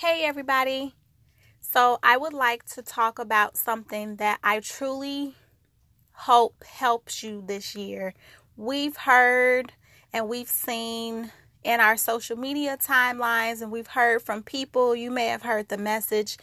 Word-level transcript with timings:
Hey, 0.00 0.22
everybody. 0.22 0.94
So, 1.58 1.98
I 2.04 2.16
would 2.16 2.32
like 2.32 2.62
to 2.66 2.82
talk 2.82 3.18
about 3.18 3.56
something 3.56 4.14
that 4.18 4.38
I 4.44 4.60
truly 4.60 5.34
hope 6.12 6.62
helps 6.62 7.24
you 7.24 7.42
this 7.44 7.74
year. 7.74 8.14
We've 8.56 8.96
heard 8.96 9.72
and 10.12 10.28
we've 10.28 10.48
seen 10.48 11.32
in 11.64 11.80
our 11.80 11.96
social 11.96 12.36
media 12.36 12.76
timelines, 12.80 13.60
and 13.60 13.72
we've 13.72 13.88
heard 13.88 14.22
from 14.22 14.44
people. 14.44 14.94
You 14.94 15.10
may 15.10 15.26
have 15.26 15.42
heard 15.42 15.66
the 15.68 15.76
message 15.76 16.38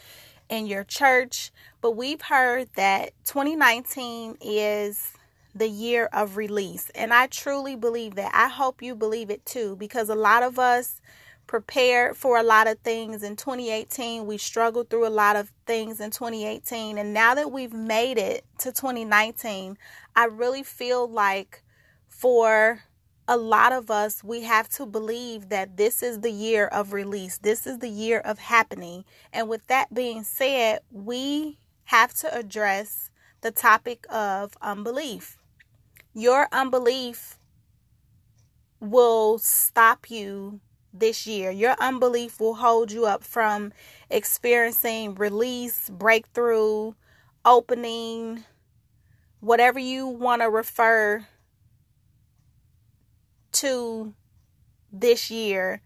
in 0.50 0.68
your 0.68 0.84
church, 0.84 1.54
but 1.80 1.92
we've 1.92 2.24
heard 2.24 2.68
that 2.76 3.14
2019 3.24 4.36
is 4.42 5.14
the 5.56 5.70
year 5.70 6.10
of 6.12 6.36
release. 6.36 6.92
And 6.94 7.14
I 7.14 7.28
truly 7.28 7.78
believe 7.78 8.16
that. 8.16 8.34
I 8.36 8.50
hope 8.50 8.82
you 8.82 8.96
believe 8.96 9.30
it 9.30 9.46
too, 9.46 9.78
because 9.78 10.10
a 10.10 10.16
lot 10.16 10.44
of 10.44 10.60
us 10.60 11.00
prepared 11.48 12.18
for 12.18 12.38
a 12.38 12.44
lot 12.44 12.68
of 12.68 12.80
things 12.80 13.24
in 13.24 13.36
2018. 13.36 14.26
We 14.26 14.38
struggled 14.38 14.90
through 14.90 15.08
a 15.08 15.10
lot 15.10 15.36
of 15.36 15.52
things 15.66 16.00
in 16.00 16.12
2018. 16.12 16.98
And 16.98 17.14
now 17.14 17.36
that 17.36 17.52
we've 17.52 17.74
made 17.74 18.18
it 18.18 18.44
to 18.60 18.72
2019, 18.72 19.78
I 20.16 20.26
really 20.26 20.64
feel 20.64 21.08
like 21.08 21.64
for 22.08 22.84
a 23.28 23.38
lot 23.38 23.74
of 23.74 23.90
us, 23.90 24.24
we 24.24 24.42
have 24.42 24.70
to 24.70 24.86
believe 24.86 25.50
that 25.50 25.78
this 25.78 26.04
is 26.04 26.22
the 26.22 26.32
year 26.32 26.68
of 26.68 26.94
release. 26.94 27.38
This 27.40 27.66
is 27.66 27.80
the 27.80 27.90
year 27.90 28.20
of 28.20 28.38
happening. 28.40 29.04
And 29.34 29.50
with 29.50 29.66
that 29.68 29.94
being 29.94 30.24
said, 30.24 30.80
we 30.92 31.60
have 31.86 32.14
to 32.16 32.36
address 32.36 33.10
the 33.42 33.52
topic 33.52 34.06
of 34.10 34.58
unbelief. 34.62 35.38
Your 36.14 36.48
unbelief 36.52 37.38
will 38.80 39.38
stop 39.40 40.10
you 40.10 40.60
this 41.00 41.28
year. 41.28 41.52
Your 41.52 41.76
unbelief 41.80 42.40
will 42.40 42.56
hold 42.56 42.92
you 42.92 43.06
up 43.06 43.24
from 43.24 43.74
experiencing 44.10 45.16
release, 45.16 45.90
breakthrough, 45.90 46.94
opening, 47.44 48.44
whatever 49.40 49.80
you 49.80 50.08
want 50.08 50.42
to 50.42 50.50
refer 50.50 51.26
to 53.52 54.14
this 54.92 55.30
year 55.30 55.82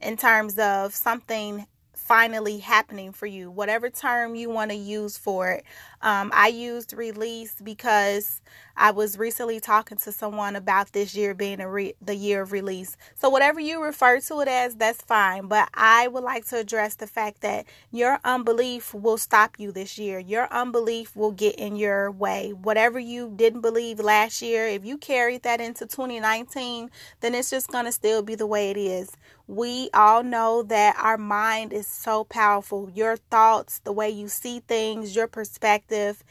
in 0.00 0.16
terms 0.16 0.58
of 0.58 0.94
something 0.94 1.66
finally 2.08 2.58
happening 2.58 3.12
for 3.12 3.26
you, 3.26 3.50
whatever 3.50 3.90
term 3.90 4.34
you 4.34 4.48
want 4.48 4.70
to 4.70 4.76
use 4.76 5.18
for 5.18 5.50
it. 5.50 5.64
Um, 6.00 6.30
I 6.34 6.48
used 6.48 6.94
release 6.94 7.54
because 7.62 8.40
I 8.78 8.92
was 8.92 9.18
recently 9.18 9.58
talking 9.58 9.98
to 9.98 10.12
someone 10.12 10.54
about 10.54 10.92
this 10.92 11.14
year 11.16 11.34
being 11.34 11.58
re- 11.58 11.94
the 12.00 12.14
year 12.14 12.42
of 12.42 12.52
release. 12.52 12.96
So 13.16 13.28
whatever 13.28 13.58
you 13.58 13.82
refer 13.82 14.20
to 14.20 14.40
it 14.40 14.46
as, 14.48 14.76
that's 14.76 15.02
fine. 15.02 15.48
But 15.48 15.68
I 15.74 16.06
would 16.06 16.22
like 16.22 16.46
to 16.50 16.58
address 16.58 16.94
the 16.94 17.08
fact 17.08 17.40
that 17.40 17.66
your 17.90 18.20
unbelief 18.24 18.94
will 18.94 19.18
stop 19.18 19.56
you 19.58 19.72
this 19.72 19.98
year. 19.98 20.20
Your 20.20 20.46
unbelief 20.52 21.16
will 21.16 21.32
get 21.32 21.56
in 21.56 21.74
your 21.74 22.10
way. 22.12 22.52
Whatever 22.52 23.00
you 23.00 23.32
didn't 23.34 23.62
believe 23.62 23.98
last 23.98 24.40
year, 24.42 24.66
if 24.68 24.84
you 24.84 24.96
carried 24.96 25.42
that 25.42 25.60
into 25.60 25.84
2019, 25.84 26.88
then 27.20 27.34
it's 27.34 27.50
just 27.50 27.68
going 27.68 27.86
to 27.86 27.92
still 27.92 28.22
be 28.22 28.36
the 28.36 28.46
way 28.46 28.70
it 28.70 28.76
is. 28.76 29.10
We 29.48 29.88
all 29.94 30.22
know 30.22 30.62
that 30.64 30.96
our 31.00 31.16
mind 31.18 31.72
is 31.72 31.86
so 31.86 32.24
powerful. 32.24 32.90
Your 32.94 33.16
thoughts, 33.16 33.80
the 33.80 33.92
way 33.92 34.10
you 34.10 34.28
see 34.28 34.60
things, 34.60 35.16
your 35.16 35.26
perspective, 35.26 36.22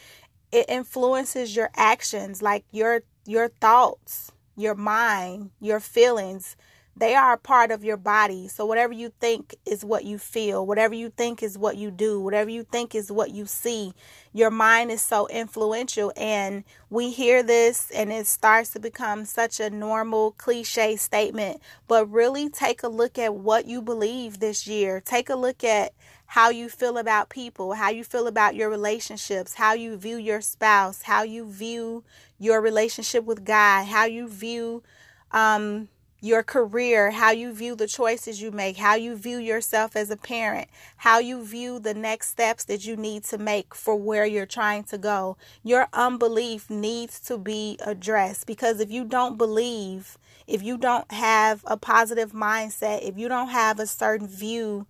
it 0.58 0.66
influences 0.70 1.56
your 1.56 1.70
actions 1.76 2.42
like 2.42 2.66
your 2.72 3.02
your 3.26 3.48
thoughts 3.48 4.32
your 4.56 4.74
mind 4.74 5.52
your 5.62 5.80
feelings 5.80 6.56
they 6.98 7.14
are 7.16 7.34
a 7.34 7.38
part 7.38 7.72
of 7.72 7.84
your 7.84 7.98
body. 7.98 8.48
So 8.48 8.66
whatever 8.66 8.94
you 8.94 9.12
think 9.20 9.56
is 9.66 9.86
what 9.86 10.04
you 10.04 10.18
feel 10.18 10.66
whatever 10.66 10.94
you 10.94 11.10
think 11.10 11.44
is 11.44 11.58
what 11.58 11.78
you 11.78 11.92
do 11.92 12.20
whatever 12.20 12.50
you 12.50 12.64
think 12.64 12.96
is 12.96 13.12
what 13.12 13.32
you 13.32 13.46
see 13.46 13.94
your 14.34 14.52
mind 14.52 14.92
is 14.92 15.02
so 15.02 15.28
influential. 15.28 16.14
And 16.16 16.64
we 16.90 17.12
hear 17.12 17.42
this 17.42 17.90
and 17.92 18.12
it 18.12 18.28
starts 18.28 18.70
to 18.72 18.80
become 18.80 19.26
such 19.26 19.60
a 19.60 19.70
normal 19.70 20.32
cliche 20.32 20.96
statement 20.96 21.62
but 21.88 22.06
really 22.12 22.50
take 22.50 22.84
a 22.84 22.88
look 22.88 23.18
at 23.18 23.34
what 23.34 23.66
you 23.66 23.82
believe 23.82 24.40
this 24.40 24.68
year. 24.68 25.02
Take 25.02 25.30
a 25.30 25.36
look 25.36 25.64
at 25.64 25.94
how 26.28 26.50
you 26.50 26.68
feel 26.70 26.98
about 26.98 27.30
people, 27.30 27.74
how 27.74 27.90
you 27.90 28.04
feel 28.04 28.28
about 28.28 28.54
your 28.54 28.70
relationships, 28.70 29.54
how 29.56 29.74
you 29.74 29.96
view 29.98 30.18
your 30.18 30.42
spouse, 30.42 31.04
how 31.04 31.24
you 31.24 31.50
view 31.50 32.04
your 32.38 32.62
relationship 32.62 33.24
with 33.24 33.46
God, 33.46 33.86
how 33.86 34.06
you 34.06 34.28
view 34.28 34.84
um, 35.32 35.88
your 36.20 36.44
career, 36.44 37.12
how 37.12 37.32
you 37.32 37.54
view 37.54 37.76
the 37.76 37.88
choices 37.88 38.42
you 38.42 38.52
make, 38.52 38.78
how 38.78 38.96
you 38.96 39.16
view 39.16 39.38
yourself 39.38 39.96
as 39.96 40.10
a 40.10 40.18
parent, 40.18 40.68
how 40.98 41.20
you 41.20 41.44
view 41.44 41.80
the 41.80 41.94
next 41.94 42.30
steps 42.30 42.64
that 42.66 42.86
you 42.86 42.96
need 42.96 43.24
to 43.24 43.38
make 43.38 43.76
for 43.76 43.96
where 43.96 44.26
you're 44.26 44.46
trying 44.46 44.84
to 44.84 44.98
go. 44.98 45.38
Your 45.64 45.88
unbelief 45.94 46.70
needs 46.70 47.20
to 47.22 47.38
be 47.38 47.78
addressed 47.86 48.48
because 48.48 48.80
if 48.80 48.92
you 48.92 49.06
don't 49.06 49.38
believe, 49.38 50.18
if 50.48 50.64
you 50.64 50.78
don't 50.78 51.12
have 51.12 51.64
a 51.68 51.78
positive 51.78 52.32
mindset, 52.32 53.08
if 53.08 53.18
you 53.18 53.28
don't 53.28 53.50
have 53.50 53.80
a 53.80 53.88
certain 53.88 54.28
view 54.28 54.88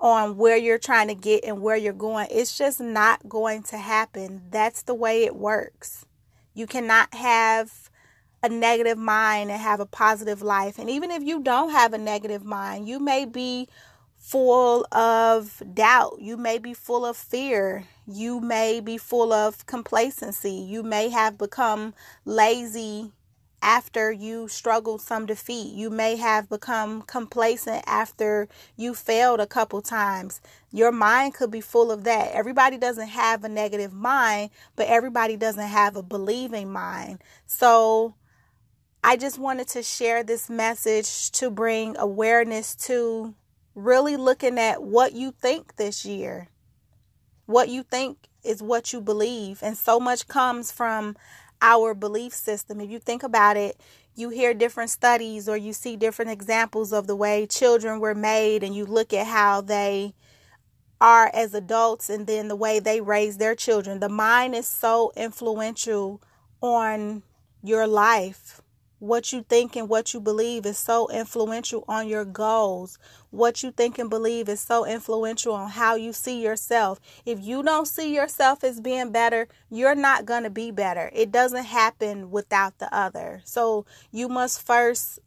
on 0.00 0.36
where 0.36 0.56
you're 0.56 0.78
trying 0.78 1.08
to 1.08 1.14
get 1.14 1.44
and 1.44 1.60
where 1.60 1.76
you're 1.76 1.92
going. 1.92 2.26
It's 2.30 2.56
just 2.56 2.80
not 2.80 3.28
going 3.28 3.62
to 3.64 3.76
happen. 3.76 4.42
That's 4.50 4.82
the 4.82 4.94
way 4.94 5.24
it 5.24 5.36
works. 5.36 6.06
You 6.54 6.66
cannot 6.66 7.14
have 7.14 7.89
a 8.42 8.48
negative 8.48 8.98
mind 8.98 9.50
and 9.50 9.60
have 9.60 9.80
a 9.80 9.86
positive 9.86 10.42
life. 10.42 10.78
And 10.78 10.88
even 10.88 11.10
if 11.10 11.22
you 11.22 11.42
don't 11.42 11.70
have 11.70 11.92
a 11.92 11.98
negative 11.98 12.44
mind, 12.44 12.88
you 12.88 12.98
may 12.98 13.24
be 13.24 13.68
full 14.16 14.86
of 14.92 15.62
doubt. 15.74 16.18
You 16.20 16.36
may 16.36 16.58
be 16.58 16.74
full 16.74 17.04
of 17.04 17.16
fear. 17.16 17.86
You 18.06 18.40
may 18.40 18.80
be 18.80 18.98
full 18.98 19.32
of 19.32 19.66
complacency. 19.66 20.52
You 20.52 20.82
may 20.82 21.08
have 21.08 21.38
become 21.38 21.94
lazy 22.24 23.12
after 23.62 24.10
you 24.10 24.48
struggled 24.48 25.02
some 25.02 25.26
defeat. 25.26 25.74
You 25.74 25.90
may 25.90 26.16
have 26.16 26.48
become 26.48 27.02
complacent 27.02 27.84
after 27.86 28.48
you 28.76 28.94
failed 28.94 29.40
a 29.40 29.46
couple 29.46 29.82
times. 29.82 30.40
Your 30.72 30.92
mind 30.92 31.34
could 31.34 31.50
be 31.50 31.60
full 31.60 31.90
of 31.90 32.04
that. 32.04 32.32
Everybody 32.32 32.78
doesn't 32.78 33.08
have 33.08 33.44
a 33.44 33.48
negative 33.48 33.92
mind, 33.92 34.50
but 34.76 34.86
everybody 34.86 35.36
doesn't 35.36 35.68
have 35.68 35.96
a 35.96 36.02
believing 36.02 36.72
mind. 36.72 37.22
So 37.46 38.14
I 39.02 39.16
just 39.16 39.38
wanted 39.38 39.66
to 39.68 39.82
share 39.82 40.22
this 40.22 40.50
message 40.50 41.30
to 41.32 41.50
bring 41.50 41.96
awareness 41.96 42.74
to 42.86 43.34
really 43.74 44.16
looking 44.16 44.58
at 44.58 44.82
what 44.82 45.14
you 45.14 45.32
think 45.32 45.76
this 45.76 46.04
year. 46.04 46.48
What 47.46 47.70
you 47.70 47.82
think 47.82 48.28
is 48.44 48.62
what 48.62 48.92
you 48.92 49.00
believe. 49.00 49.62
And 49.62 49.76
so 49.76 49.98
much 49.98 50.28
comes 50.28 50.70
from 50.70 51.16
our 51.62 51.94
belief 51.94 52.34
system. 52.34 52.78
If 52.78 52.90
you 52.90 52.98
think 52.98 53.22
about 53.22 53.56
it, 53.56 53.80
you 54.14 54.28
hear 54.28 54.52
different 54.52 54.90
studies 54.90 55.48
or 55.48 55.56
you 55.56 55.72
see 55.72 55.96
different 55.96 56.30
examples 56.30 56.92
of 56.92 57.06
the 57.06 57.16
way 57.16 57.46
children 57.46 58.00
were 58.00 58.14
made, 58.14 58.62
and 58.62 58.74
you 58.74 58.84
look 58.84 59.14
at 59.14 59.26
how 59.26 59.62
they 59.62 60.14
are 61.00 61.30
as 61.32 61.54
adults 61.54 62.10
and 62.10 62.26
then 62.26 62.48
the 62.48 62.56
way 62.56 62.80
they 62.80 63.00
raise 63.00 63.38
their 63.38 63.54
children. 63.54 64.00
The 64.00 64.10
mind 64.10 64.54
is 64.54 64.68
so 64.68 65.10
influential 65.16 66.20
on 66.60 67.22
your 67.62 67.86
life 67.86 68.60
what 69.00 69.32
you 69.32 69.42
think 69.48 69.74
and 69.76 69.88
what 69.88 70.14
you 70.14 70.20
believe 70.20 70.64
is 70.66 70.78
so 70.78 71.08
influential 71.10 71.84
on 71.88 72.06
your 72.06 72.24
goals. 72.24 72.98
What 73.30 73.62
you 73.62 73.72
think 73.72 73.98
and 73.98 74.10
believe 74.10 74.48
is 74.48 74.60
so 74.60 74.86
influential 74.86 75.54
on 75.54 75.70
how 75.70 75.96
you 75.96 76.12
see 76.12 76.40
yourself. 76.42 77.00
If 77.24 77.40
you 77.40 77.62
don't 77.62 77.88
see 77.88 78.14
yourself 78.14 78.62
as 78.62 78.80
being 78.80 79.10
better, 79.10 79.48
you're 79.70 79.94
not 79.94 80.26
going 80.26 80.42
to 80.44 80.50
be 80.50 80.70
better. 80.70 81.10
It 81.14 81.32
doesn't 81.32 81.64
happen 81.64 82.30
without 82.30 82.78
the 82.78 82.94
other. 82.94 83.40
So 83.44 83.86
you 84.12 84.28
must 84.28 84.60
first 84.60 85.18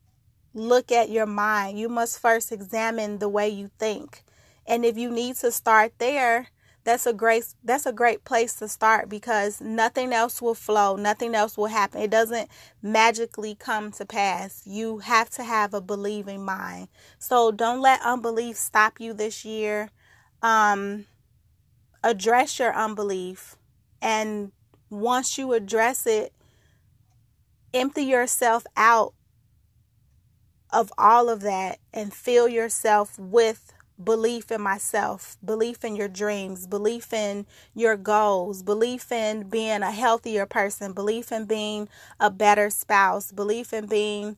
look 0.54 0.92
at 0.92 1.10
your 1.10 1.26
mind. 1.26 1.80
You 1.80 1.90
must 1.90 2.20
first 2.20 2.52
examine 2.52 3.18
the 3.18 3.30
way 3.30 3.50
you 3.50 3.72
think. 3.80 4.24
And 4.68 4.86
if 4.86 4.98
you 4.98 5.10
need 5.10 5.36
to 5.38 5.52
start 5.52 5.94
there, 5.98 6.48
that's 6.84 7.06
a 7.06 7.14
great 7.14 7.46
that's 7.64 7.86
a 7.86 7.94
great 7.94 8.24
place 8.26 8.56
to 8.56 8.68
start 8.68 9.10
because 9.10 9.62
nothing 9.62 10.14
else 10.14 10.42
will 10.42 10.54
flow 10.54 10.96
nothing 10.96 11.36
else 11.36 11.58
will 11.58 11.68
happen. 11.68 12.02
It 12.02 12.12
doesn't 12.12 12.50
magically 12.82 13.56
come 13.56 13.92
to 13.94 14.06
pass. 14.06 14.64
You 14.66 15.00
have 15.00 15.30
to 15.32 15.44
have 15.44 15.74
a 15.74 15.82
believing 15.82 16.44
mind. 16.44 16.90
So 17.20 17.52
don't 17.52 17.82
let 17.82 18.02
unbelief 18.02 18.58
stop 18.58 19.00
you 19.00 19.14
this 19.14 19.46
year. 19.46 19.90
Um 20.42 21.06
address 22.04 22.60
your 22.60 22.74
unbelief. 22.74 23.56
And 24.02 24.52
once 24.90 25.38
you 25.38 25.54
address 25.54 26.06
it 26.06 26.34
empty 27.74 28.04
yourself 28.04 28.66
out 28.78 29.14
of 30.72 30.92
all 30.98 31.30
of 31.30 31.42
that 31.42 31.80
and 31.94 32.14
fill 32.14 32.48
yourself 32.48 33.18
with 33.18 33.74
belief 34.06 34.52
in 34.52 34.62
myself, 34.62 35.38
belief 35.44 35.84
in 35.84 35.96
your 35.96 36.08
dreams, 36.08 36.68
belief 36.68 37.14
in 37.14 37.46
your 37.76 37.98
goals, 37.98 38.64
belief 38.64 39.12
in 39.12 39.50
being 39.50 39.82
a 39.84 39.92
healthier 39.92 40.46
person, 40.46 40.94
belief 40.94 41.32
in 41.32 41.46
being 41.46 41.90
a 42.20 42.30
better 42.30 42.70
spouse, 42.70 43.32
belief 43.32 43.74
in 43.74 43.88
being 43.88 44.38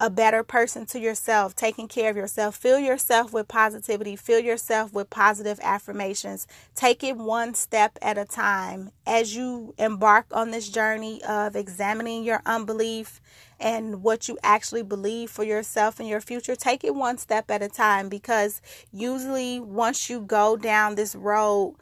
a 0.00 0.10
better 0.10 0.42
person 0.42 0.84
to 0.86 0.98
yourself, 0.98 1.54
taking 1.54 1.86
care 1.86 2.10
of 2.10 2.16
yourself. 2.16 2.56
Fill 2.56 2.78
yourself 2.78 3.32
with 3.32 3.46
positivity, 3.46 4.16
fill 4.16 4.40
yourself 4.40 4.92
with 4.92 5.10
positive 5.10 5.60
affirmations. 5.62 6.46
Take 6.74 7.04
it 7.04 7.16
one 7.16 7.54
step 7.54 7.98
at 8.02 8.18
a 8.18 8.24
time 8.24 8.90
as 9.06 9.36
you 9.36 9.74
embark 9.78 10.26
on 10.32 10.50
this 10.50 10.68
journey 10.68 11.22
of 11.22 11.54
examining 11.54 12.24
your 12.24 12.42
unbelief 12.44 13.20
and 13.60 14.02
what 14.02 14.26
you 14.28 14.36
actually 14.42 14.82
believe 14.82 15.30
for 15.30 15.44
yourself 15.44 16.00
and 16.00 16.08
your 16.08 16.20
future. 16.20 16.56
Take 16.56 16.82
it 16.82 16.96
one 16.96 17.16
step 17.16 17.48
at 17.50 17.62
a 17.62 17.68
time 17.68 18.08
because 18.08 18.60
usually 18.92 19.60
once 19.60 20.10
you 20.10 20.20
go 20.20 20.56
down 20.56 20.96
this 20.96 21.14
road, 21.14 21.76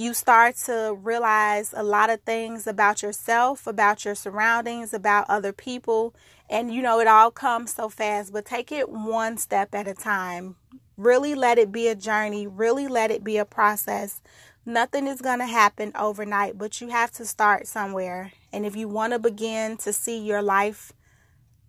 you 0.00 0.14
start 0.14 0.56
to 0.56 0.96
realize 1.02 1.74
a 1.76 1.82
lot 1.82 2.08
of 2.08 2.22
things 2.22 2.66
about 2.66 3.02
yourself, 3.02 3.66
about 3.66 4.04
your 4.04 4.14
surroundings, 4.14 4.94
about 4.94 5.28
other 5.28 5.52
people. 5.52 6.14
And 6.50 6.74
you 6.74 6.82
know, 6.82 6.98
it 6.98 7.06
all 7.06 7.30
comes 7.30 7.72
so 7.72 7.88
fast, 7.88 8.32
but 8.32 8.44
take 8.44 8.72
it 8.72 8.90
one 8.90 9.38
step 9.38 9.72
at 9.72 9.86
a 9.86 9.94
time. 9.94 10.56
Really 10.96 11.36
let 11.36 11.58
it 11.58 11.70
be 11.70 11.86
a 11.86 11.94
journey, 11.94 12.48
really 12.48 12.88
let 12.88 13.12
it 13.12 13.22
be 13.22 13.36
a 13.36 13.44
process. 13.44 14.20
Nothing 14.66 15.06
is 15.06 15.22
going 15.22 15.38
to 15.38 15.46
happen 15.46 15.92
overnight, 15.94 16.58
but 16.58 16.80
you 16.80 16.88
have 16.88 17.12
to 17.12 17.24
start 17.24 17.68
somewhere. 17.68 18.32
And 18.52 18.66
if 18.66 18.74
you 18.74 18.88
want 18.88 19.12
to 19.12 19.20
begin 19.20 19.76
to 19.78 19.92
see 19.92 20.18
your 20.18 20.42
life 20.42 20.92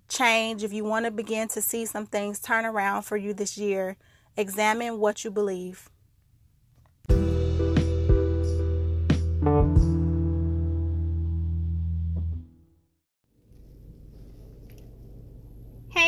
change, 0.09 0.63
if 0.63 0.73
you 0.73 0.83
want 0.83 1.05
to 1.05 1.11
begin 1.11 1.47
to 1.49 1.61
see 1.61 1.85
some 1.85 2.07
things 2.07 2.39
turn 2.39 2.65
around 2.65 3.03
for 3.03 3.17
you 3.17 3.35
this 3.35 3.59
year, 3.59 3.97
examine 4.35 4.99
what 4.99 5.23
you 5.23 5.29
believe. 5.29 5.90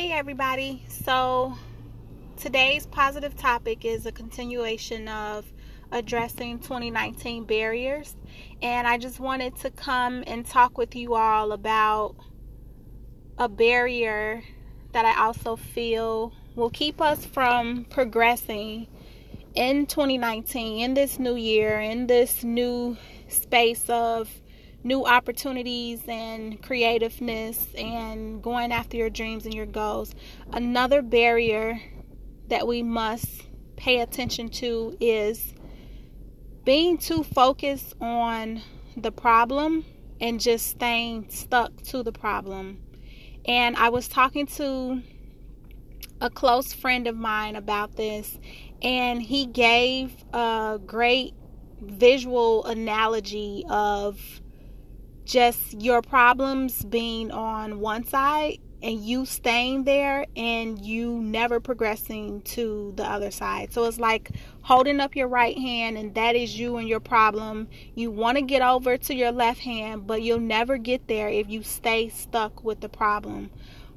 Hey, 0.03 0.11
everybody. 0.11 0.83
So, 0.89 1.57
today's 2.35 2.85
positive 2.85 3.37
topic 3.37 3.85
is 3.85 4.05
a 4.05 4.11
continuation 4.11 5.07
of 5.07 5.45
addressing 5.93 6.59
2019 6.59 7.45
barriers. 7.45 8.13
And 8.61 8.85
I 8.85 8.97
just 8.97 9.21
wanted 9.21 9.55
to 9.59 9.71
come 9.71 10.25
and 10.27 10.45
talk 10.45 10.77
with 10.77 10.93
you 10.93 11.15
all 11.15 11.53
about 11.53 12.17
a 13.37 13.47
barrier 13.47 14.43
that 14.91 15.05
I 15.05 15.23
also 15.23 15.55
feel 15.55 16.33
will 16.57 16.69
keep 16.69 16.99
us 16.99 17.25
from 17.25 17.85
progressing 17.85 18.87
in 19.55 19.85
2019, 19.85 20.81
in 20.81 20.95
this 20.95 21.17
new 21.17 21.37
year, 21.37 21.79
in 21.79 22.07
this 22.07 22.43
new 22.43 22.97
space 23.29 23.89
of 23.89 24.29
new 24.83 25.05
opportunities 25.05 26.01
and 26.07 26.61
creativeness 26.61 27.67
and 27.77 28.41
going 28.41 28.71
after 28.71 28.97
your 28.97 29.09
dreams 29.09 29.45
and 29.45 29.53
your 29.53 29.65
goals. 29.65 30.13
Another 30.51 31.01
barrier 31.01 31.79
that 32.47 32.67
we 32.67 32.83
must 32.83 33.43
pay 33.75 34.01
attention 34.01 34.49
to 34.49 34.95
is 34.99 35.53
being 36.65 36.97
too 36.97 37.23
focused 37.23 37.93
on 37.99 38.61
the 38.95 39.11
problem 39.11 39.85
and 40.19 40.39
just 40.39 40.67
staying 40.67 41.29
stuck 41.29 41.75
to 41.83 42.03
the 42.03 42.11
problem. 42.11 42.79
And 43.45 43.75
I 43.75 43.89
was 43.89 44.07
talking 44.07 44.45
to 44.47 45.01
a 46.21 46.29
close 46.29 46.71
friend 46.71 47.07
of 47.07 47.17
mine 47.17 47.57
about 47.57 47.97
this, 47.97 48.39
and 48.81 49.21
he 49.21 49.45
gave 49.45 50.23
a 50.33 50.79
great 50.85 51.33
visual 51.81 52.63
analogy 52.65 53.65
of 53.69 54.41
just 55.25 55.81
your 55.81 56.01
problems 56.01 56.83
being 56.85 57.31
on 57.31 57.79
one 57.79 58.03
side 58.03 58.59
and 58.81 58.99
you 58.99 59.25
staying 59.25 59.85
there 59.85 60.25
and 60.35 60.85
you 60.85 61.21
never 61.21 61.61
progressing 61.61 62.41
to 62.41 62.91
the 62.97 63.03
other 63.03 63.31
side. 63.31 63.71
So 63.71 63.85
it's 63.85 63.99
like 63.99 64.31
holding 64.61 64.99
up 64.99 65.15
your 65.15 65.29
right 65.29 65.57
hand 65.57 65.97
and 65.97 66.13
that 66.15 66.35
is 66.35 66.59
you 66.59 66.75
and 66.75 66.87
your 66.87 66.99
problem. 66.99 67.69
You 67.95 68.11
want 68.11 68.37
to 68.37 68.41
get 68.41 68.61
over 68.61 68.97
to 68.97 69.15
your 69.15 69.31
left 69.31 69.61
hand, 69.61 70.05
but 70.05 70.21
you'll 70.21 70.39
never 70.39 70.77
get 70.77 71.07
there 71.07 71.29
if 71.29 71.49
you 71.49 71.63
stay 71.63 72.09
stuck 72.09 72.63
with 72.65 72.81
the 72.81 72.89
problem. 72.89 73.51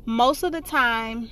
Most 0.04 0.44
of 0.44 0.52
the 0.52 0.60
time, 0.60 1.30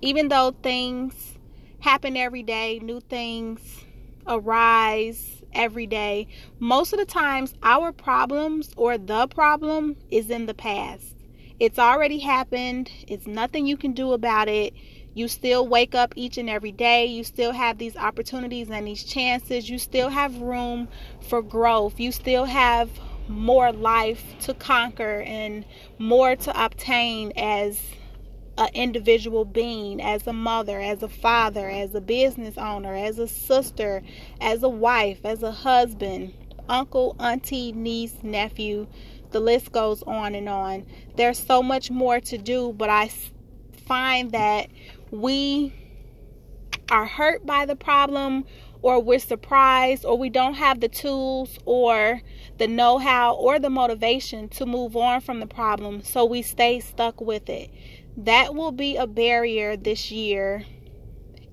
even 0.00 0.26
though 0.26 0.50
things 0.60 1.38
happen 1.78 2.16
every 2.16 2.42
day, 2.42 2.80
new 2.80 3.00
things 3.00 3.84
arise 4.26 5.37
every 5.58 5.86
day, 5.86 6.26
most 6.58 6.94
of 6.94 6.98
the 6.98 7.04
times 7.04 7.52
our 7.62 7.92
problems 7.92 8.72
or 8.76 8.96
the 8.96 9.26
problem 9.26 9.96
is 10.10 10.30
in 10.30 10.46
the 10.46 10.54
past 10.54 11.18
it's 11.60 11.78
already 11.78 12.20
happened. 12.20 12.90
It's 13.08 13.26
nothing 13.26 13.66
you 13.66 13.76
can 13.76 13.92
do 13.92 14.12
about 14.12 14.48
it. 14.48 14.74
You 15.14 15.26
still 15.26 15.66
wake 15.66 15.94
up 15.94 16.12
each 16.14 16.38
and 16.38 16.48
every 16.48 16.70
day. 16.70 17.06
You 17.06 17.24
still 17.24 17.50
have 17.50 17.78
these 17.78 17.96
opportunities 17.96 18.70
and 18.70 18.86
these 18.86 19.02
chances. 19.02 19.68
You 19.68 19.78
still 19.78 20.08
have 20.10 20.36
room 20.36 20.86
for 21.20 21.42
growth. 21.42 21.98
You 21.98 22.12
still 22.12 22.44
have 22.44 22.88
more 23.26 23.72
life 23.72 24.22
to 24.42 24.54
conquer 24.54 25.22
and 25.22 25.64
more 25.98 26.36
to 26.36 26.64
obtain 26.64 27.32
as 27.36 27.80
an 28.58 28.68
individual 28.74 29.44
being, 29.44 30.02
as 30.02 30.26
a 30.26 30.32
mother, 30.32 30.80
as 30.80 31.02
a 31.02 31.08
father, 31.08 31.70
as 31.70 31.94
a 31.94 32.00
business 32.00 32.58
owner, 32.58 32.92
as 32.92 33.18
a 33.18 33.28
sister, 33.28 34.02
as 34.40 34.64
a 34.64 34.68
wife, 34.68 35.20
as 35.24 35.44
a 35.44 35.52
husband, 35.52 36.34
uncle, 36.68 37.14
auntie, 37.20 37.70
niece, 37.72 38.16
nephew, 38.22 38.88
the 39.30 39.38
list 39.38 39.70
goes 39.70 40.02
on 40.02 40.34
and 40.34 40.48
on. 40.48 40.84
There's 41.16 41.38
so 41.38 41.62
much 41.62 41.90
more 41.90 42.20
to 42.20 42.36
do, 42.36 42.74
but 42.76 42.90
I 42.90 43.10
find 43.86 44.32
that 44.32 44.68
we 45.12 45.72
are 46.90 47.06
hurt 47.06 47.46
by 47.46 47.64
the 47.64 47.76
problem 47.76 48.44
or 48.82 49.00
we're 49.00 49.18
surprised 49.18 50.04
or 50.04 50.16
we 50.16 50.30
don't 50.30 50.54
have 50.54 50.80
the 50.80 50.88
tools 50.88 51.58
or 51.64 52.22
the 52.58 52.66
know 52.66 52.98
how 52.98 53.34
or 53.34 53.58
the 53.58 53.70
motivation 53.70 54.48
to 54.48 54.66
move 54.66 54.96
on 54.96 55.20
from 55.20 55.40
the 55.40 55.46
problem, 55.46 56.02
so 56.02 56.24
we 56.24 56.42
stay 56.42 56.80
stuck 56.80 57.20
with 57.20 57.48
it. 57.48 57.70
That 58.18 58.54
will 58.54 58.72
be 58.72 58.96
a 58.96 59.06
barrier 59.06 59.76
this 59.76 60.10
year 60.10 60.64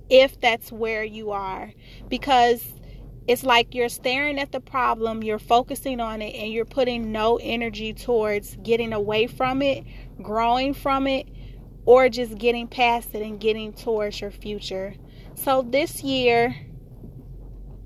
if 0.09 0.39
that's 0.41 0.71
where 0.71 1.03
you 1.03 1.31
are 1.31 1.71
because 2.09 2.63
it's 3.27 3.43
like 3.43 3.73
you're 3.73 3.89
staring 3.89 4.39
at 4.39 4.51
the 4.51 4.59
problem, 4.59 5.23
you're 5.23 5.39
focusing 5.39 5.99
on 5.99 6.21
it, 6.21 6.35
and 6.35 6.51
you're 6.51 6.65
putting 6.65 7.11
no 7.11 7.37
energy 7.41 7.93
towards 7.93 8.55
getting 8.57 8.93
away 8.93 9.25
from 9.25 9.61
it, 9.61 9.83
growing 10.21 10.73
from 10.73 11.07
it, 11.07 11.27
or 11.85 12.07
just 12.09 12.37
getting 12.37 12.67
past 12.67 13.15
it 13.15 13.23
and 13.23 13.39
getting 13.39 13.73
towards 13.73 14.21
your 14.21 14.31
future. 14.31 14.93
So, 15.33 15.63
this 15.63 16.03
year, 16.03 16.55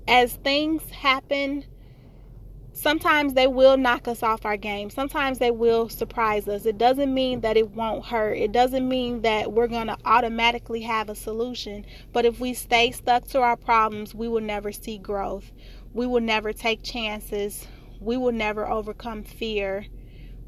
as 0.06 0.34
things 0.34 0.82
happen, 0.90 1.64
sometimes 2.80 3.34
they 3.34 3.46
will 3.46 3.76
knock 3.76 4.08
us 4.08 4.22
off 4.22 4.46
our 4.46 4.56
game. 4.56 4.88
Sometimes 4.88 5.38
they 5.38 5.50
will 5.50 5.88
surprise 5.88 6.48
us. 6.48 6.64
It 6.64 6.78
doesn't 6.78 7.12
mean 7.12 7.42
that 7.42 7.56
it 7.56 7.70
won't 7.70 8.06
hurt. 8.06 8.38
It 8.38 8.52
doesn't 8.52 8.88
mean 8.88 9.20
that 9.22 9.52
we're 9.52 9.68
going 9.68 9.88
to 9.88 9.98
automatically 10.06 10.80
have 10.82 11.10
a 11.10 11.14
solution. 11.14 11.84
But 12.12 12.24
if 12.24 12.40
we 12.40 12.54
stay 12.54 12.90
stuck 12.90 13.28
to 13.28 13.40
our 13.42 13.56
problems, 13.56 14.14
we 14.14 14.28
will 14.28 14.40
never 14.40 14.72
see 14.72 14.96
growth. 14.96 15.52
We 15.92 16.06
will 16.06 16.22
never 16.22 16.52
take 16.52 16.82
chances. 16.82 17.66
We 18.00 18.16
will 18.16 18.32
never 18.32 18.66
overcome 18.66 19.24
fear. 19.24 19.86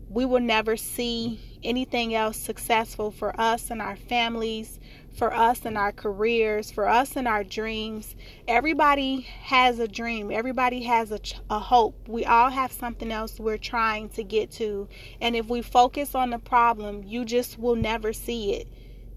We 0.08 0.24
will 0.24 0.40
never 0.40 0.76
see 0.76 1.58
anything 1.62 2.14
else 2.14 2.36
successful 2.36 3.10
for 3.10 3.38
us 3.40 3.70
and 3.70 3.80
our 3.80 3.96
families, 3.96 4.80
for 5.12 5.32
us 5.32 5.64
and 5.64 5.76
our 5.76 5.92
careers, 5.92 6.70
for 6.70 6.88
us 6.88 7.16
and 7.16 7.28
our 7.28 7.44
dreams. 7.44 8.16
Everybody 8.48 9.22
has 9.42 9.78
a 9.78 9.88
dream, 9.88 10.30
everybody 10.30 10.82
has 10.82 11.12
a, 11.12 11.20
a 11.50 11.58
hope. 11.58 12.08
We 12.08 12.24
all 12.24 12.50
have 12.50 12.72
something 12.72 13.12
else 13.12 13.38
we're 13.38 13.58
trying 13.58 14.08
to 14.10 14.24
get 14.24 14.50
to. 14.52 14.88
And 15.20 15.36
if 15.36 15.48
we 15.48 15.62
focus 15.62 16.14
on 16.14 16.30
the 16.30 16.38
problem, 16.38 17.02
you 17.04 17.24
just 17.24 17.58
will 17.58 17.76
never 17.76 18.12
see 18.12 18.54
it. 18.54 18.68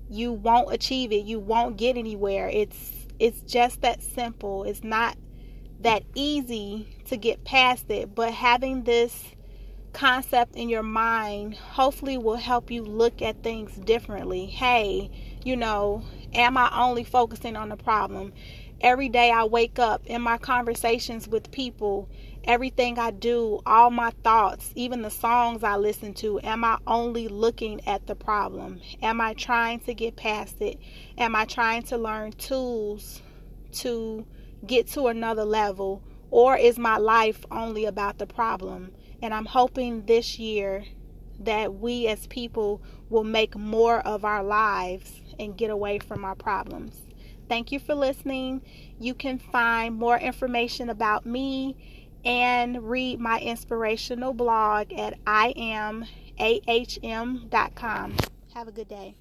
You 0.09 0.33
won't 0.33 0.73
achieve 0.73 1.11
it. 1.11 1.25
You 1.25 1.39
won't 1.39 1.77
get 1.77 1.97
anywhere. 1.97 2.49
It's 2.49 2.91
it's 3.17 3.41
just 3.41 3.81
that 3.81 4.03
simple. 4.03 4.63
It's 4.65 4.83
not 4.83 5.17
that 5.81 6.03
easy 6.13 6.87
to 7.05 7.17
get 7.17 7.43
past 7.45 7.89
it, 7.89 8.13
but 8.13 8.33
having 8.33 8.83
this 8.83 9.23
concept 9.93 10.55
in 10.55 10.67
your 10.67 10.83
mind 10.83 11.55
hopefully 11.55 12.17
will 12.17 12.35
help 12.35 12.69
you 12.69 12.83
look 12.83 13.21
at 13.21 13.41
things 13.41 13.73
differently. 13.75 14.45
Hey, 14.45 15.34
you 15.45 15.55
know, 15.55 16.01
am 16.33 16.57
I 16.57 16.71
only 16.75 17.03
focusing 17.03 17.55
on 17.55 17.69
the 17.69 17.77
problem? 17.77 18.33
Every 18.81 19.09
day 19.09 19.31
I 19.31 19.45
wake 19.45 19.77
up 19.77 20.05
in 20.07 20.21
my 20.21 20.39
conversations 20.39 21.27
with 21.27 21.51
people, 21.51 22.09
everything 22.43 22.97
I 22.97 23.11
do, 23.11 23.61
all 23.63 23.91
my 23.91 24.09
thoughts, 24.23 24.71
even 24.75 25.03
the 25.03 25.11
songs 25.11 25.63
I 25.63 25.77
listen 25.77 26.15
to, 26.15 26.39
am 26.43 26.63
I 26.63 26.79
only 26.87 27.27
looking 27.27 27.87
at 27.87 28.07
the 28.07 28.15
problem? 28.15 28.81
Am 29.03 29.21
I 29.21 29.35
trying 29.35 29.79
to 29.81 29.93
get 29.93 30.15
past 30.15 30.61
it? 30.61 30.79
Am 31.17 31.35
I 31.35 31.45
trying 31.45 31.83
to 31.83 31.97
learn 31.97 32.31
tools 32.33 33.21
to 33.73 34.25
get 34.65 34.87
to 34.89 35.07
another 35.07 35.45
level? 35.45 36.01
Or 36.31 36.57
is 36.57 36.79
my 36.79 36.97
life 36.97 37.45
only 37.51 37.85
about 37.85 38.17
the 38.17 38.27
problem? 38.27 38.91
And 39.21 39.31
I'm 39.31 39.45
hoping 39.45 40.07
this 40.07 40.39
year 40.39 40.85
that 41.39 41.75
we 41.75 42.07
as 42.07 42.27
people 42.27 42.81
will 43.09 43.23
make 43.23 43.55
more 43.55 43.99
of 43.99 44.25
our 44.25 44.43
lives 44.43 45.21
and 45.39 45.57
get 45.57 45.69
away 45.69 45.99
from 45.99 46.25
our 46.25 46.35
problems. 46.35 47.01
Thank 47.47 47.71
you 47.71 47.79
for 47.79 47.93
listening. 47.95 48.61
You 48.99 49.13
can 49.13 49.37
find 49.37 49.95
more 49.95 50.17
information 50.17 50.89
about 50.89 51.25
me 51.25 51.77
and 52.23 52.89
read 52.89 53.19
my 53.19 53.39
inspirational 53.39 54.33
blog 54.33 54.91
at 54.93 55.23
iamahm.com. 55.25 56.07
Have 58.53 58.67
a 58.67 58.71
good 58.71 58.87
day. 58.87 59.15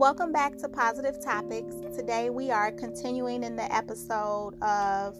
Welcome 0.00 0.32
back 0.32 0.56
to 0.60 0.68
Positive 0.70 1.22
Topics. 1.22 1.74
Today 1.94 2.30
we 2.30 2.50
are 2.50 2.72
continuing 2.72 3.44
in 3.44 3.54
the 3.54 3.70
episode 3.70 4.54
of 4.62 5.14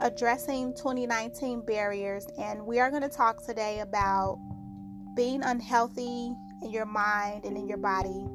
addressing 0.00 0.74
2019 0.74 1.60
barriers, 1.60 2.26
and 2.36 2.66
we 2.66 2.80
are 2.80 2.90
going 2.90 3.02
to 3.02 3.08
talk 3.08 3.46
today 3.46 3.78
about 3.78 4.40
being 5.14 5.44
unhealthy 5.44 6.34
in 6.62 6.70
your 6.72 6.84
mind 6.84 7.44
and 7.44 7.56
in 7.56 7.68
your 7.68 7.78
body. 7.78 8.26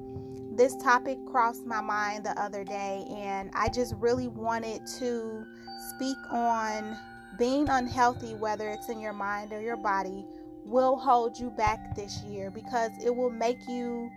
This 0.55 0.73
topic 0.77 1.17
crossed 1.29 1.65
my 1.65 1.81
mind 1.81 2.25
the 2.25 2.41
other 2.41 2.63
day, 2.63 3.03
and 3.17 3.51
I 3.53 3.67
just 3.67 3.93
really 3.95 4.29
wanted 4.29 4.87
to 4.99 5.45
speak 5.89 6.17
on 6.31 6.97
being 7.37 7.67
unhealthy, 7.67 8.35
whether 8.35 8.69
it's 8.69 8.87
in 8.87 9.01
your 9.01 9.11
mind 9.11 9.51
or 9.51 9.59
your 9.59 9.75
body, 9.75 10.23
will 10.63 10.95
hold 10.95 11.37
you 11.37 11.49
back 11.49 11.93
this 11.93 12.23
year 12.23 12.49
because 12.49 12.91
it 13.03 13.13
will 13.13 13.31
make 13.31 13.59
you 13.67 14.09